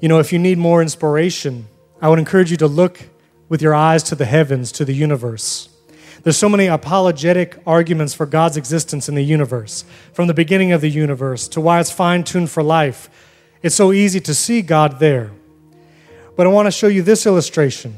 You 0.00 0.08
know, 0.08 0.18
if 0.18 0.32
you 0.32 0.38
need 0.38 0.58
more 0.58 0.82
inspiration, 0.82 1.66
I 2.00 2.08
would 2.08 2.18
encourage 2.18 2.50
you 2.50 2.56
to 2.58 2.66
look 2.66 3.00
with 3.48 3.62
your 3.62 3.74
eyes 3.74 4.02
to 4.04 4.14
the 4.14 4.26
heavens, 4.26 4.72
to 4.72 4.84
the 4.84 4.92
universe. 4.92 5.70
There's 6.22 6.36
so 6.36 6.48
many 6.48 6.66
apologetic 6.66 7.56
arguments 7.66 8.12
for 8.12 8.26
God's 8.26 8.56
existence 8.56 9.08
in 9.08 9.14
the 9.14 9.22
universe, 9.22 9.84
from 10.12 10.26
the 10.26 10.34
beginning 10.34 10.72
of 10.72 10.80
the 10.80 10.90
universe 10.90 11.46
to 11.48 11.60
why 11.60 11.80
it's 11.80 11.90
fine 11.90 12.24
tuned 12.24 12.50
for 12.50 12.62
life. 12.62 13.08
It's 13.62 13.76
so 13.76 13.92
easy 13.92 14.20
to 14.20 14.34
see 14.34 14.60
God 14.60 14.98
there. 14.98 15.30
But 16.36 16.46
I 16.46 16.50
want 16.50 16.66
to 16.66 16.72
show 16.72 16.88
you 16.88 17.02
this 17.02 17.26
illustration. 17.26 17.96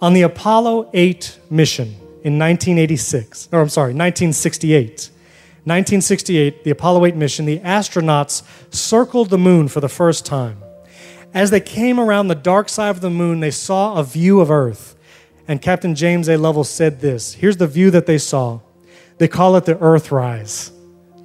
On 0.00 0.12
the 0.12 0.22
Apollo 0.22 0.90
8 0.92 1.38
mission 1.48 1.94
in 2.28 2.38
1986, 2.38 3.48
or 3.50 3.60
I'm 3.60 3.68
sorry, 3.68 3.94
1968, 3.94 5.10
1968, 5.64 6.62
the 6.62 6.70
Apollo 6.70 7.06
8 7.06 7.16
mission, 7.16 7.46
the 7.46 7.58
astronauts 7.60 8.42
circled 8.72 9.30
the 9.30 9.38
moon 9.38 9.66
for 9.66 9.80
the 9.80 9.88
first 9.88 10.24
time. 10.24 10.62
As 11.34 11.50
they 11.50 11.60
came 11.60 11.98
around 11.98 12.28
the 12.28 12.34
dark 12.34 12.68
side 12.68 12.90
of 12.90 13.00
the 13.00 13.10
moon, 13.10 13.40
they 13.40 13.50
saw 13.50 13.96
a 13.96 14.04
view 14.04 14.40
of 14.40 14.50
Earth. 14.50 14.94
And 15.46 15.62
Captain 15.62 15.94
James 15.94 16.28
A. 16.28 16.36
Lovell 16.36 16.64
said 16.64 17.00
this 17.00 17.34
Here's 17.34 17.56
the 17.56 17.66
view 17.66 17.90
that 17.90 18.06
they 18.06 18.18
saw. 18.18 18.60
They 19.16 19.28
call 19.28 19.56
it 19.56 19.64
the 19.64 19.74
Earthrise. 19.74 20.70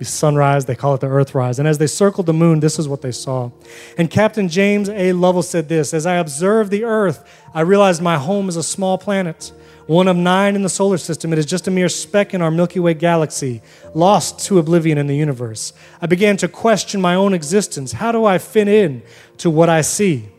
The 0.03 0.09
sunrise, 0.09 0.65
they 0.65 0.75
call 0.75 0.95
it 0.95 0.99
the 1.01 1.07
Earthrise. 1.07 1.59
And 1.59 1.67
as 1.67 1.77
they 1.77 1.87
circled 1.87 2.25
the 2.25 2.33
moon, 2.33 2.59
this 2.59 2.77
is 2.77 2.89
what 2.89 3.01
they 3.01 3.13
saw. 3.13 3.51
And 3.97 4.09
Captain 4.09 4.49
James 4.49 4.89
A. 4.89 5.13
Lovell 5.13 5.43
said 5.43 5.69
this 5.69 5.93
As 5.93 6.05
I 6.05 6.15
observed 6.15 6.71
the 6.71 6.83
Earth, 6.83 7.23
I 7.53 7.61
realized 7.61 8.01
my 8.01 8.17
home 8.17 8.49
is 8.49 8.57
a 8.57 8.63
small 8.63 8.97
planet 8.97 9.53
one 9.87 10.07
of 10.07 10.15
nine 10.15 10.55
in 10.55 10.61
the 10.61 10.69
solar 10.69 10.97
system. 10.97 11.33
It 11.33 11.39
is 11.39 11.45
just 11.45 11.67
a 11.67 11.71
mere 11.71 11.89
speck 11.89 12.33
in 12.33 12.41
our 12.41 12.51
Milky 12.51 12.79
Way 12.79 12.93
galaxy, 12.93 13.61
lost 13.93 14.39
to 14.45 14.59
oblivion 14.59 14.97
in 14.97 15.07
the 15.07 15.15
universe. 15.15 15.73
I 16.01 16.07
began 16.07 16.37
to 16.37 16.47
question 16.47 17.01
my 17.01 17.15
own 17.15 17.33
existence. 17.33 17.91
How 17.91 18.11
do 18.11 18.25
I 18.25 18.37
fit 18.37 18.67
in 18.67 19.03
to 19.39 19.49
what 19.49 19.69
I 19.69 19.81
see? 19.81 20.29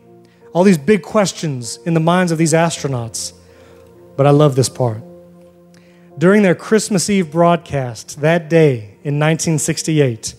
All 0.53 0.63
these 0.63 0.77
big 0.77 1.01
questions 1.01 1.77
in 1.85 1.93
the 1.93 1.99
minds 1.99 2.31
of 2.31 2.37
these 2.37 2.53
astronauts. 2.53 3.33
But 4.15 4.25
I 4.25 4.31
love 4.31 4.55
this 4.55 4.69
part. 4.69 5.01
During 6.17 6.43
their 6.43 6.55
Christmas 6.55 7.09
Eve 7.09 7.29
broadcast 7.29 8.21
that 8.21 8.49
day 8.49 8.97
in 9.03 9.19
1968, 9.19 10.35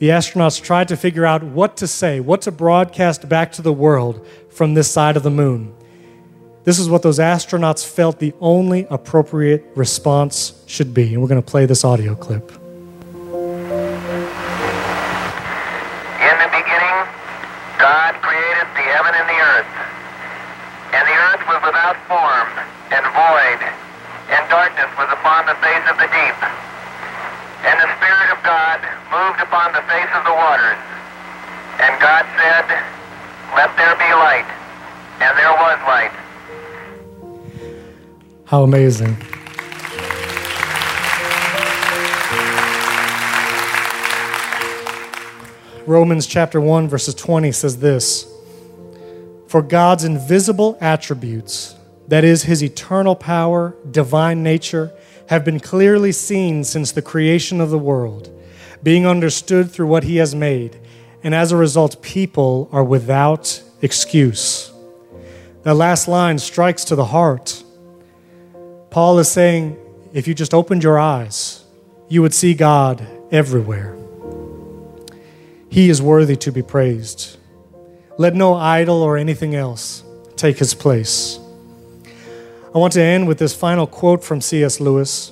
the 0.00 0.08
astronauts 0.08 0.60
tried 0.60 0.88
to 0.88 0.96
figure 0.96 1.24
out 1.24 1.44
what 1.44 1.76
to 1.76 1.86
say, 1.86 2.18
what 2.18 2.42
to 2.42 2.50
broadcast 2.50 3.28
back 3.28 3.52
to 3.52 3.62
the 3.62 3.72
world 3.72 4.26
from 4.50 4.74
this 4.74 4.90
side 4.90 5.16
of 5.16 5.22
the 5.22 5.30
moon. 5.30 5.72
This 6.64 6.80
is 6.80 6.88
what 6.88 7.02
those 7.02 7.20
astronauts 7.20 7.86
felt 7.86 8.18
the 8.18 8.34
only 8.40 8.88
appropriate 8.90 9.64
response 9.76 10.64
should 10.66 10.92
be. 10.92 11.12
And 11.12 11.22
we're 11.22 11.28
going 11.28 11.42
to 11.42 11.48
play 11.48 11.64
this 11.66 11.84
audio 11.84 12.16
clip. 12.16 12.63
Face 25.74 25.90
of 25.90 25.98
the 25.98 26.06
deep. 26.06 26.38
And 27.66 27.74
the 27.82 27.90
Spirit 27.98 28.30
of 28.30 28.38
God 28.44 28.78
moved 29.10 29.40
upon 29.42 29.72
the 29.72 29.82
face 29.90 30.12
of 30.14 30.22
the 30.22 30.30
waters. 30.30 30.78
And 31.82 32.00
God 32.00 32.24
said, 32.38 32.66
Let 33.56 33.74
there 33.76 33.96
be 33.98 34.10
light. 34.14 34.46
And 35.18 35.36
there 35.36 35.52
was 35.52 35.78
light. 35.90 36.12
How 38.44 38.62
amazing. 38.62 39.16
Romans 45.86 46.26
chapter 46.26 46.60
1, 46.60 46.88
verses 46.88 47.14
20 47.14 47.50
says 47.50 47.78
this 47.78 48.32
For 49.48 49.60
God's 49.60 50.04
invisible 50.04 50.78
attributes, 50.80 51.74
that 52.06 52.22
is, 52.22 52.44
his 52.44 52.62
eternal 52.62 53.16
power, 53.16 53.74
divine 53.90 54.42
nature, 54.42 54.92
have 55.28 55.44
been 55.44 55.60
clearly 55.60 56.12
seen 56.12 56.64
since 56.64 56.92
the 56.92 57.02
creation 57.02 57.60
of 57.60 57.70
the 57.70 57.78
world, 57.78 58.30
being 58.82 59.06
understood 59.06 59.70
through 59.70 59.86
what 59.86 60.04
he 60.04 60.16
has 60.16 60.34
made, 60.34 60.78
and 61.22 61.34
as 61.34 61.52
a 61.52 61.56
result, 61.56 62.02
people 62.02 62.68
are 62.72 62.84
without 62.84 63.62
excuse. 63.80 64.70
That 65.62 65.74
last 65.74 66.08
line 66.08 66.38
strikes 66.38 66.84
to 66.86 66.94
the 66.94 67.06
heart. 67.06 67.62
Paul 68.90 69.18
is 69.18 69.30
saying 69.30 69.78
if 70.12 70.28
you 70.28 70.34
just 70.34 70.54
opened 70.54 70.82
your 70.82 70.98
eyes, 70.98 71.64
you 72.08 72.22
would 72.22 72.34
see 72.34 72.54
God 72.54 73.06
everywhere. 73.32 73.96
He 75.70 75.88
is 75.88 76.00
worthy 76.00 76.36
to 76.36 76.52
be 76.52 76.62
praised. 76.62 77.36
Let 78.16 78.34
no 78.34 78.54
idol 78.54 79.02
or 79.02 79.16
anything 79.16 79.56
else 79.56 80.04
take 80.36 80.58
his 80.58 80.74
place. 80.74 81.40
I 82.74 82.78
want 82.78 82.92
to 82.94 83.02
end 83.02 83.28
with 83.28 83.38
this 83.38 83.54
final 83.54 83.86
quote 83.86 84.24
from 84.24 84.40
C.S. 84.40 84.80
Lewis. 84.80 85.30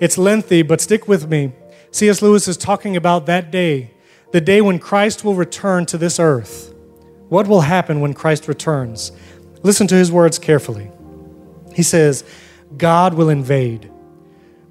It's 0.00 0.16
lengthy, 0.16 0.62
but 0.62 0.80
stick 0.80 1.08
with 1.08 1.28
me. 1.28 1.52
C.S. 1.90 2.22
Lewis 2.22 2.46
is 2.46 2.56
talking 2.56 2.96
about 2.96 3.26
that 3.26 3.50
day, 3.50 3.90
the 4.30 4.40
day 4.40 4.60
when 4.60 4.78
Christ 4.78 5.24
will 5.24 5.34
return 5.34 5.86
to 5.86 5.98
this 5.98 6.20
earth. 6.20 6.72
What 7.30 7.48
will 7.48 7.62
happen 7.62 8.00
when 8.00 8.14
Christ 8.14 8.46
returns? 8.46 9.10
Listen 9.64 9.88
to 9.88 9.96
his 9.96 10.12
words 10.12 10.38
carefully. 10.38 10.92
He 11.74 11.82
says, 11.82 12.22
God 12.76 13.14
will 13.14 13.28
invade. 13.28 13.90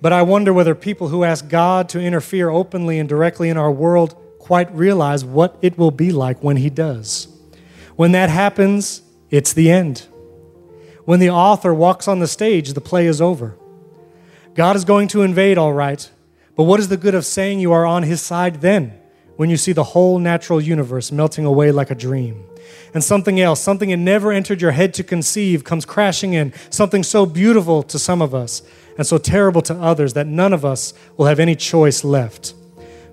But 0.02 0.13
I 0.13 0.22
wonder 0.22 0.54
whether 0.54 0.76
people 0.76 1.10
who 1.10 1.26
ask 1.26 1.50
God 1.50 1.89
to 1.89 2.00
interfere 2.00 2.50
openly 2.50 3.00
and 3.00 3.10
directly 3.10 3.50
in 3.50 3.58
our 3.58 3.72
world 3.72 4.15
quite 4.39 4.74
realize 4.74 5.26
what 5.26 5.58
it 5.62 5.78
will 5.78 5.91
be 5.91 6.13
like 6.13 6.41
when 6.41 6.56
He 6.56 6.70
does. 6.70 7.28
When 7.98 8.13
that 8.13 8.30
happens, 8.30 9.02
it's 9.30 9.52
the 9.52 9.70
end. 9.70 10.08
When 11.08 11.22
the 11.22 11.30
author 11.30 11.74
walks 11.74 12.06
on 12.10 12.20
the 12.20 12.28
stage, 12.28 12.74
the 12.74 12.82
play 12.82 13.08
is 13.08 13.22
over. 13.22 13.56
God 14.56 14.76
is 14.76 14.84
going 14.84 15.08
to 15.08 15.22
invade, 15.22 15.58
all 15.58 15.72
right, 15.72 16.12
but 16.58 16.63
what 16.63 16.82
is 16.82 16.89
the 16.89 16.98
good 16.98 17.15
of 17.15 17.26
saying 17.26 17.62
you 17.62 17.72
are 17.72 17.86
on 17.86 18.04
His 18.04 18.22
side 18.22 18.60
then, 18.60 19.00
when 19.38 19.50
you 19.50 19.56
see 19.56 19.72
the 19.72 19.86
whole 19.86 20.20
natural 20.20 20.60
universe 20.60 21.10
melting 21.10 21.46
away 21.46 21.72
like 21.72 21.89
a 21.91 21.96
dream? 21.96 22.43
And 22.93 23.02
something 23.02 23.39
else, 23.39 23.62
something 23.62 23.89
it 23.89 23.96
never 23.96 24.34
entered 24.34 24.62
your 24.62 24.72
head 24.72 24.93
to 24.96 25.04
conceive, 25.06 25.63
comes 25.63 25.86
crashing 25.86 26.34
in, 26.34 26.52
something 26.70 27.04
so 27.04 27.26
beautiful 27.26 27.84
to 27.84 27.98
some 27.98 28.22
of 28.22 28.36
us 28.36 28.62
and 28.98 29.08
so 29.08 29.17
terrible 29.17 29.62
to 29.62 29.76
others 29.76 30.12
that 30.12 30.28
none 30.28 30.52
of 30.52 30.65
us 30.65 30.93
will 31.15 31.28
have 31.28 31.39
any 31.39 31.56
choice 31.56 32.04
left. 32.04 32.54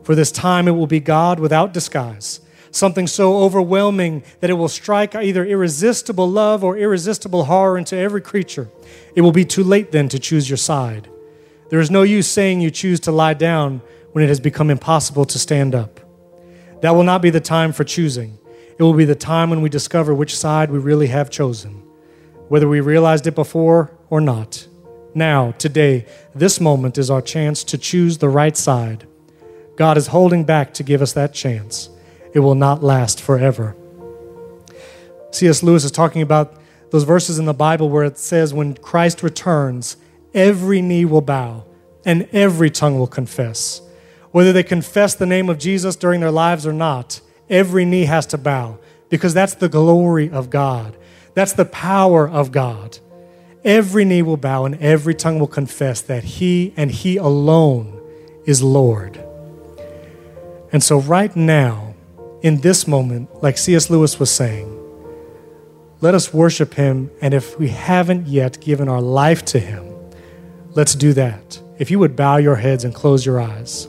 For 0.03 0.17
this 0.17 0.33
time 0.33 0.67
it 0.67 0.73
will 0.73 0.89
be 0.89 0.99
God 0.99 1.39
without 1.39 1.73
disguise, 1.73 2.41
something 2.75 3.07
so 3.07 3.39
overwhelming 3.39 4.23
that 4.41 4.51
it 4.51 4.55
will 4.55 4.69
strike 4.69 5.15
either 5.15 5.45
irresistible 5.45 6.29
love 6.29 6.65
or 6.65 6.77
irresistible 6.77 7.45
horror 7.45 7.79
into 7.79 7.97
every 7.97 8.21
creature. 8.21 8.69
It 9.15 9.21
will 9.21 9.33
be 9.33 9.45
too 9.45 9.65
late 9.65 9.93
then 9.93 10.09
to 10.09 10.19
choose 10.19 10.51
your 10.51 10.57
side. 10.57 11.09
There 11.71 11.81
is 11.81 11.91
no 11.91 12.03
use 12.03 12.27
saying 12.27 12.61
you 12.61 12.71
choose 12.71 13.01
to 13.01 13.13
lie 13.13 13.35
down 13.35 13.81
when 14.13 14.25
it 14.25 14.29
has 14.29 14.41
become 14.41 14.71
impossible 14.71 15.25
to 15.27 15.39
stand 15.39 15.75
up. 15.75 16.01
That 16.83 16.95
will 16.95 17.05
not 17.05 17.23
be 17.23 17.31
the 17.31 17.41
time 17.41 17.73
for 17.73 17.85
choosing. 17.85 18.39
It 18.79 18.83
will 18.83 18.95
be 18.95 19.05
the 19.05 19.15
time 19.15 19.51
when 19.51 19.63
we 19.63 19.69
discover 19.69 20.15
which 20.15 20.37
side 20.37 20.71
we 20.71 20.79
really 20.79 21.07
have 21.07 21.31
chosen, 21.31 21.83
whether 22.49 22.69
we 22.69 22.81
realized 22.81 23.27
it 23.27 23.35
before 23.35 23.91
or 24.11 24.21
not. 24.21 24.67
Now, 25.15 25.53
today, 25.53 26.07
this 26.35 26.61
moment 26.61 26.99
is 26.99 27.11
our 27.11 27.23
chance 27.23 27.63
to 27.65 27.79
choose 27.79 28.19
the 28.19 28.29
right 28.29 28.57
side. 28.57 29.07
God 29.77 29.97
is 29.97 30.09
holding 30.09 30.45
back 30.45 30.75
to 30.75 30.83
give 30.83 31.03
us 31.03 31.13
that 31.13 31.33
chance. 31.33 31.89
It 32.35 32.41
will 32.41 32.55
not 32.55 32.83
last 32.83 33.21
forever. 33.21 33.75
C.S. 35.31 35.63
Lewis 35.63 35.85
is 35.85 35.91
talking 35.91 36.21
about 36.21 36.55
those 36.91 37.05
verses 37.05 37.39
in 37.39 37.45
the 37.45 37.55
Bible 37.55 37.89
where 37.89 38.05
it 38.05 38.19
says, 38.19 38.53
when 38.53 38.75
Christ 38.75 39.23
returns, 39.23 39.97
every 40.35 40.83
knee 40.83 41.05
will 41.05 41.23
bow 41.23 41.65
and 42.05 42.29
every 42.33 42.71
tongue 42.71 42.99
will 42.99 43.07
confess. 43.07 43.81
Whether 44.31 44.53
they 44.53 44.63
confess 44.63 45.15
the 45.15 45.27
name 45.27 45.49
of 45.49 45.59
Jesus 45.59 45.97
during 45.97 46.21
their 46.21 46.31
lives 46.31 46.67
or 46.67 46.73
not, 46.73 47.21
every 47.49 47.85
knee 47.85 48.05
has 48.05 48.27
to 48.27 48.39
bow 48.39 48.79
because 49.09 49.33
that's 49.33 49.55
the 49.55 49.69
glory 49.69 50.29
of 50.29 50.51
God. 50.51 50.97
That's 51.35 51.53
the 51.53 51.65
power 51.65 52.29
of 52.29 52.53
God. 52.53 52.99
Every 53.65 54.05
knee 54.05 54.23
will 54.23 54.37
bow 54.37 54.65
and 54.65 54.75
every 54.77 55.15
tongue 55.15 55.39
will 55.39 55.47
confess 55.47 56.01
that 56.03 56.25
He 56.25 56.75
and 56.77 56.91
He 56.91 57.17
alone 57.17 58.01
is 58.45 58.63
Lord. 58.63 59.25
And 60.73 60.83
so, 60.83 61.01
right 61.01 61.35
now, 61.35 61.94
in 62.45 62.61
this 62.61 62.87
moment, 62.87 63.43
like 63.43 63.57
C.S. 63.57 63.89
Lewis 63.89 64.21
was 64.21 64.31
saying, 64.31 64.75
let 66.05 66.15
us 66.15 66.35
worship 66.35 66.75
Him. 66.75 67.11
And 67.23 67.33
if 67.33 67.59
we 67.59 67.69
haven't 67.69 68.27
yet 68.27 68.61
given 68.61 68.91
our 68.91 69.01
life 69.01 69.43
to 69.47 69.59
Him, 69.59 69.91
let's 70.75 70.95
do 70.95 71.15
that. 71.15 71.59
If 71.79 71.91
you 71.91 71.99
would 71.99 72.15
bow 72.15 72.37
your 72.37 72.57
heads 72.57 72.85
and 72.85 72.95
close 72.95 73.25
your 73.25 73.41
eyes. 73.41 73.89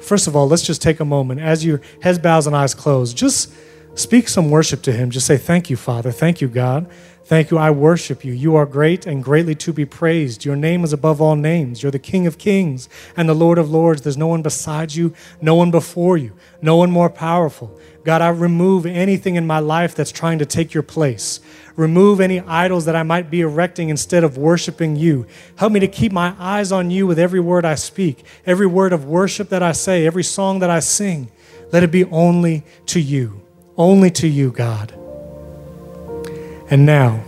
First 0.00 0.26
of 0.26 0.34
all, 0.34 0.48
let's 0.48 0.62
just 0.62 0.80
take 0.80 1.00
a 1.00 1.04
moment 1.04 1.42
as 1.42 1.62
your 1.62 1.82
heads 2.00 2.18
bows 2.18 2.46
and 2.46 2.56
eyes 2.56 2.74
closed. 2.74 3.14
Just 3.14 3.52
speak 3.94 4.28
some 4.28 4.50
worship 4.50 4.80
to 4.84 4.92
Him. 4.92 5.10
Just 5.10 5.26
say, 5.26 5.36
Thank 5.36 5.68
you, 5.68 5.76
Father. 5.76 6.10
Thank 6.10 6.40
you, 6.40 6.48
God. 6.48 6.90
Thank 7.24 7.50
you. 7.50 7.58
I 7.58 7.70
worship 7.70 8.24
you. 8.24 8.32
You 8.32 8.56
are 8.56 8.66
great 8.66 9.06
and 9.06 9.22
greatly 9.22 9.54
to 9.56 9.72
be 9.72 9.84
praised. 9.84 10.44
Your 10.44 10.56
name 10.56 10.82
is 10.82 10.92
above 10.92 11.20
all 11.20 11.36
names. 11.36 11.82
You're 11.82 11.92
the 11.92 11.98
King 11.98 12.26
of 12.26 12.38
kings 12.38 12.88
and 13.16 13.28
the 13.28 13.34
Lord 13.34 13.58
of 13.58 13.70
lords. 13.70 14.02
There's 14.02 14.16
no 14.16 14.26
one 14.26 14.42
beside 14.42 14.94
you, 14.94 15.14
no 15.40 15.54
one 15.54 15.70
before 15.70 16.16
you, 16.16 16.32
no 16.62 16.76
one 16.76 16.90
more 16.90 17.10
powerful. 17.10 17.78
God, 18.02 18.22
I 18.22 18.28
remove 18.30 18.86
anything 18.86 19.36
in 19.36 19.46
my 19.46 19.58
life 19.58 19.94
that's 19.94 20.12
trying 20.12 20.38
to 20.38 20.46
take 20.46 20.72
your 20.72 20.82
place. 20.82 21.40
Remove 21.76 22.20
any 22.20 22.40
idols 22.40 22.86
that 22.86 22.96
I 22.96 23.02
might 23.02 23.30
be 23.30 23.42
erecting 23.42 23.90
instead 23.90 24.24
of 24.24 24.38
worshiping 24.38 24.96
you. 24.96 25.26
Help 25.56 25.72
me 25.72 25.80
to 25.80 25.88
keep 25.88 26.10
my 26.10 26.34
eyes 26.38 26.72
on 26.72 26.90
you 26.90 27.06
with 27.06 27.18
every 27.18 27.40
word 27.40 27.64
I 27.64 27.74
speak, 27.74 28.24
every 28.46 28.66
word 28.66 28.92
of 28.92 29.04
worship 29.04 29.50
that 29.50 29.62
I 29.62 29.72
say, 29.72 30.06
every 30.06 30.24
song 30.24 30.60
that 30.60 30.70
I 30.70 30.80
sing. 30.80 31.30
Let 31.72 31.82
it 31.82 31.90
be 31.90 32.04
only 32.06 32.64
to 32.86 33.00
you, 33.00 33.42
only 33.76 34.10
to 34.12 34.26
you, 34.26 34.50
God. 34.50 34.92
And 36.70 36.86
now, 36.86 37.22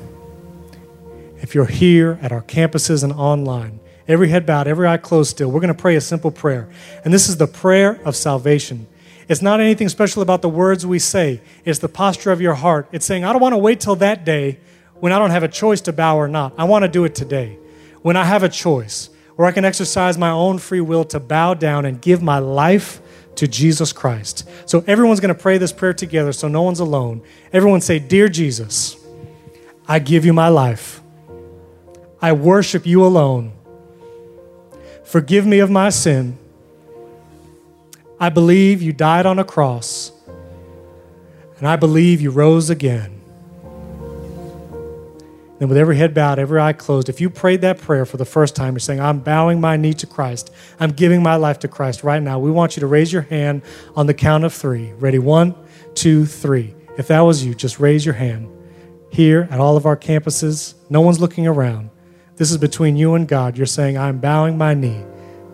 if 1.41 1.55
you're 1.55 1.67
here 1.67 2.19
at 2.23 2.33
our 2.33 2.43
campuses 2.43 3.05
and 3.05 3.13
online, 3.13 3.81
every 4.09 4.29
head 4.29 4.47
bowed, 4.47 4.67
every 4.67 4.87
eye 4.87 4.97
closed 4.97 5.31
still, 5.31 5.51
we're 5.51 5.61
going 5.61 5.75
to 5.75 5.81
pray 5.81 5.97
a 5.97 6.01
simple 6.01 6.31
prayer. 6.31 6.69
And 7.05 7.13
this 7.13 7.29
is 7.29 7.37
the 7.37 7.47
prayer 7.47 8.01
of 8.05 8.17
salvation. 8.17 8.87
It's 9.29 9.43
not 9.43 9.61
anything 9.61 9.89
special 9.89 10.23
about 10.23 10.43
the 10.43 10.49
words 10.49 10.85
we 10.87 10.99
say, 10.99 11.41
it's 11.65 11.79
the 11.79 11.89
posture 11.89 12.33
of 12.33 12.41
your 12.41 12.55
heart. 12.55 12.89
It's 12.93 13.07
saying, 13.07 13.25
I 13.25 13.33
don't 13.33 13.43
want 13.43 13.53
to 13.53 13.59
wait 13.59 13.81
till 13.81 13.97
that 13.97 14.25
day 14.25 14.59
when 15.01 15.13
I 15.13 15.19
don't 15.19 15.31
have 15.31 15.43
a 15.43 15.49
choice 15.49 15.81
to 15.83 15.93
bow 15.93 16.17
or 16.17 16.29
not. 16.29 16.55
I 16.59 16.65
want 16.65 16.85
to 16.85 16.89
do 16.89 17.05
it 17.05 17.15
today. 17.15 17.59
When 18.03 18.17
I 18.17 18.25
have 18.25 18.43
a 18.43 18.49
choice, 18.49 19.11
where 19.37 19.49
I 19.49 19.53
can 19.53 19.65
exercise 19.65 20.19
my 20.19 20.31
own 20.31 20.59
free 20.59 20.81
will 20.81 21.05
to 21.07 21.21
bow 21.21 21.55
down 21.55 21.85
and 21.85 22.01
give 22.01 22.23
my 22.23 22.39
life 22.39 23.01
to 23.37 23.49
Jesus 23.49 23.93
Christ. 23.93 24.49
So 24.67 24.85
everyone's 24.87 25.21
going 25.21 25.35
to 25.35 25.41
pray 25.41 25.59
this 25.59 25.73
prayer 25.73 25.95
together 25.95 26.33
so 26.33 26.49
no 26.49 26.63
one's 26.63 26.81
alone. 26.81 27.23
Everyone 27.53 27.81
say, 27.81 27.99
Dear 27.99 28.29
Jesus, 28.29 28.97
I 29.89 29.99
give 29.99 30.25
you 30.25 30.33
my 30.33 30.49
life. 30.49 31.01
I 32.21 32.33
worship 32.33 32.87
you 32.87 33.05
alone. 33.05 33.53
Forgive 35.05 35.47
me 35.47 35.59
of 35.59 35.71
my 35.71 35.91
sin. 35.91 36.39
I 38.23 38.29
believe 38.29 38.81
you 38.83 38.93
died 38.93 39.27
on 39.27 39.41
a 39.41 39.45
cross, 39.45 40.13
and 41.59 41.67
I 41.67 41.75
believe 41.75 42.21
you 42.21 42.31
rose 42.31 42.71
again. 42.71 43.21
And 45.59 45.69
with 45.69 45.77
every 45.77 45.97
head 45.97 46.15
bowed, 46.15 46.39
every 46.39 46.61
eye 46.61 46.73
closed, 46.73 47.09
if 47.09 47.21
you 47.21 47.29
prayed 47.29 47.63
that 47.63 47.81
prayer 47.81 48.07
for 48.07 48.19
the 48.19 48.25
first 48.25 48.55
time, 48.55 48.75
you're 48.75 48.79
saying, 48.79 49.01
I'm 49.01 49.19
bowing 49.19 49.61
my 49.61 49.77
knee 49.77 49.95
to 49.95 50.07
Christ, 50.07 50.53
I'm 50.79 50.93
giving 50.93 51.21
my 51.21 51.35
life 51.35 51.59
to 51.61 51.69
Christ 51.69 52.05
right 52.05 52.23
now, 52.23 52.39
we 52.39 52.53
want 52.53 52.77
you 52.77 52.81
to 52.83 52.87
raise 52.87 53.13
your 53.13 53.23
hand 53.23 53.63
on 53.97 54.07
the 54.07 54.15
count 54.15 54.45
of 54.45 54.55
three. 54.55 54.93
Ready? 54.93 55.19
One, 55.19 55.57
two, 55.95 56.25
three. 56.25 56.77
If 56.97 57.09
that 57.09 57.23
was 57.23 57.45
you, 57.45 57.57
just 57.57 57.81
raise 57.81 58.07
your 58.07 58.15
hand 58.15 58.49
here 59.11 59.49
at 59.51 59.59
all 59.59 59.77
of 59.77 59.85
our 59.85 59.97
campuses. 59.97 60.75
No 60.89 61.01
one's 61.01 61.19
looking 61.19 61.49
around. 61.49 61.91
This 62.37 62.53
is 62.53 62.59
between 62.59 62.95
you 62.95 63.17
and 63.17 63.27
God. 63.27 63.57
You're 63.57 63.67
saying, 63.67 63.99
I'm 63.99 64.21
bowing 64.21 64.57
my 64.57 64.75
knee 64.75 65.03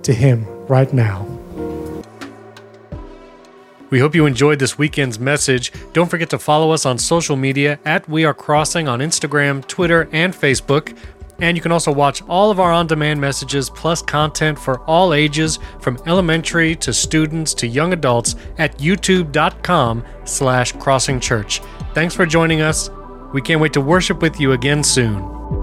to 0.02 0.12
Him 0.12 0.44
right 0.66 0.92
now. 0.92 1.37
We 3.90 4.00
hope 4.00 4.14
you 4.14 4.26
enjoyed 4.26 4.58
this 4.58 4.78
weekend's 4.78 5.18
message. 5.18 5.72
Don't 5.92 6.10
forget 6.10 6.30
to 6.30 6.38
follow 6.38 6.72
us 6.72 6.84
on 6.84 6.98
social 6.98 7.36
media 7.36 7.78
at 7.84 8.08
We 8.08 8.24
Are 8.24 8.34
Crossing 8.34 8.86
on 8.86 9.00
Instagram, 9.00 9.66
Twitter, 9.66 10.08
and 10.12 10.34
Facebook. 10.34 10.96
And 11.40 11.56
you 11.56 11.62
can 11.62 11.72
also 11.72 11.92
watch 11.92 12.22
all 12.28 12.50
of 12.50 12.58
our 12.58 12.72
on 12.72 12.86
demand 12.86 13.20
messages 13.20 13.70
plus 13.70 14.02
content 14.02 14.58
for 14.58 14.80
all 14.80 15.14
ages 15.14 15.58
from 15.80 15.98
elementary 16.06 16.74
to 16.76 16.92
students 16.92 17.54
to 17.54 17.66
young 17.66 17.92
adults 17.92 18.34
at 18.58 18.76
youtube.com 18.78 20.04
slash 20.24 20.72
crossing 20.72 21.20
church. 21.20 21.60
Thanks 21.94 22.14
for 22.14 22.26
joining 22.26 22.60
us. 22.60 22.90
We 23.32 23.40
can't 23.40 23.60
wait 23.60 23.72
to 23.74 23.80
worship 23.80 24.20
with 24.20 24.40
you 24.40 24.52
again 24.52 24.82
soon. 24.82 25.57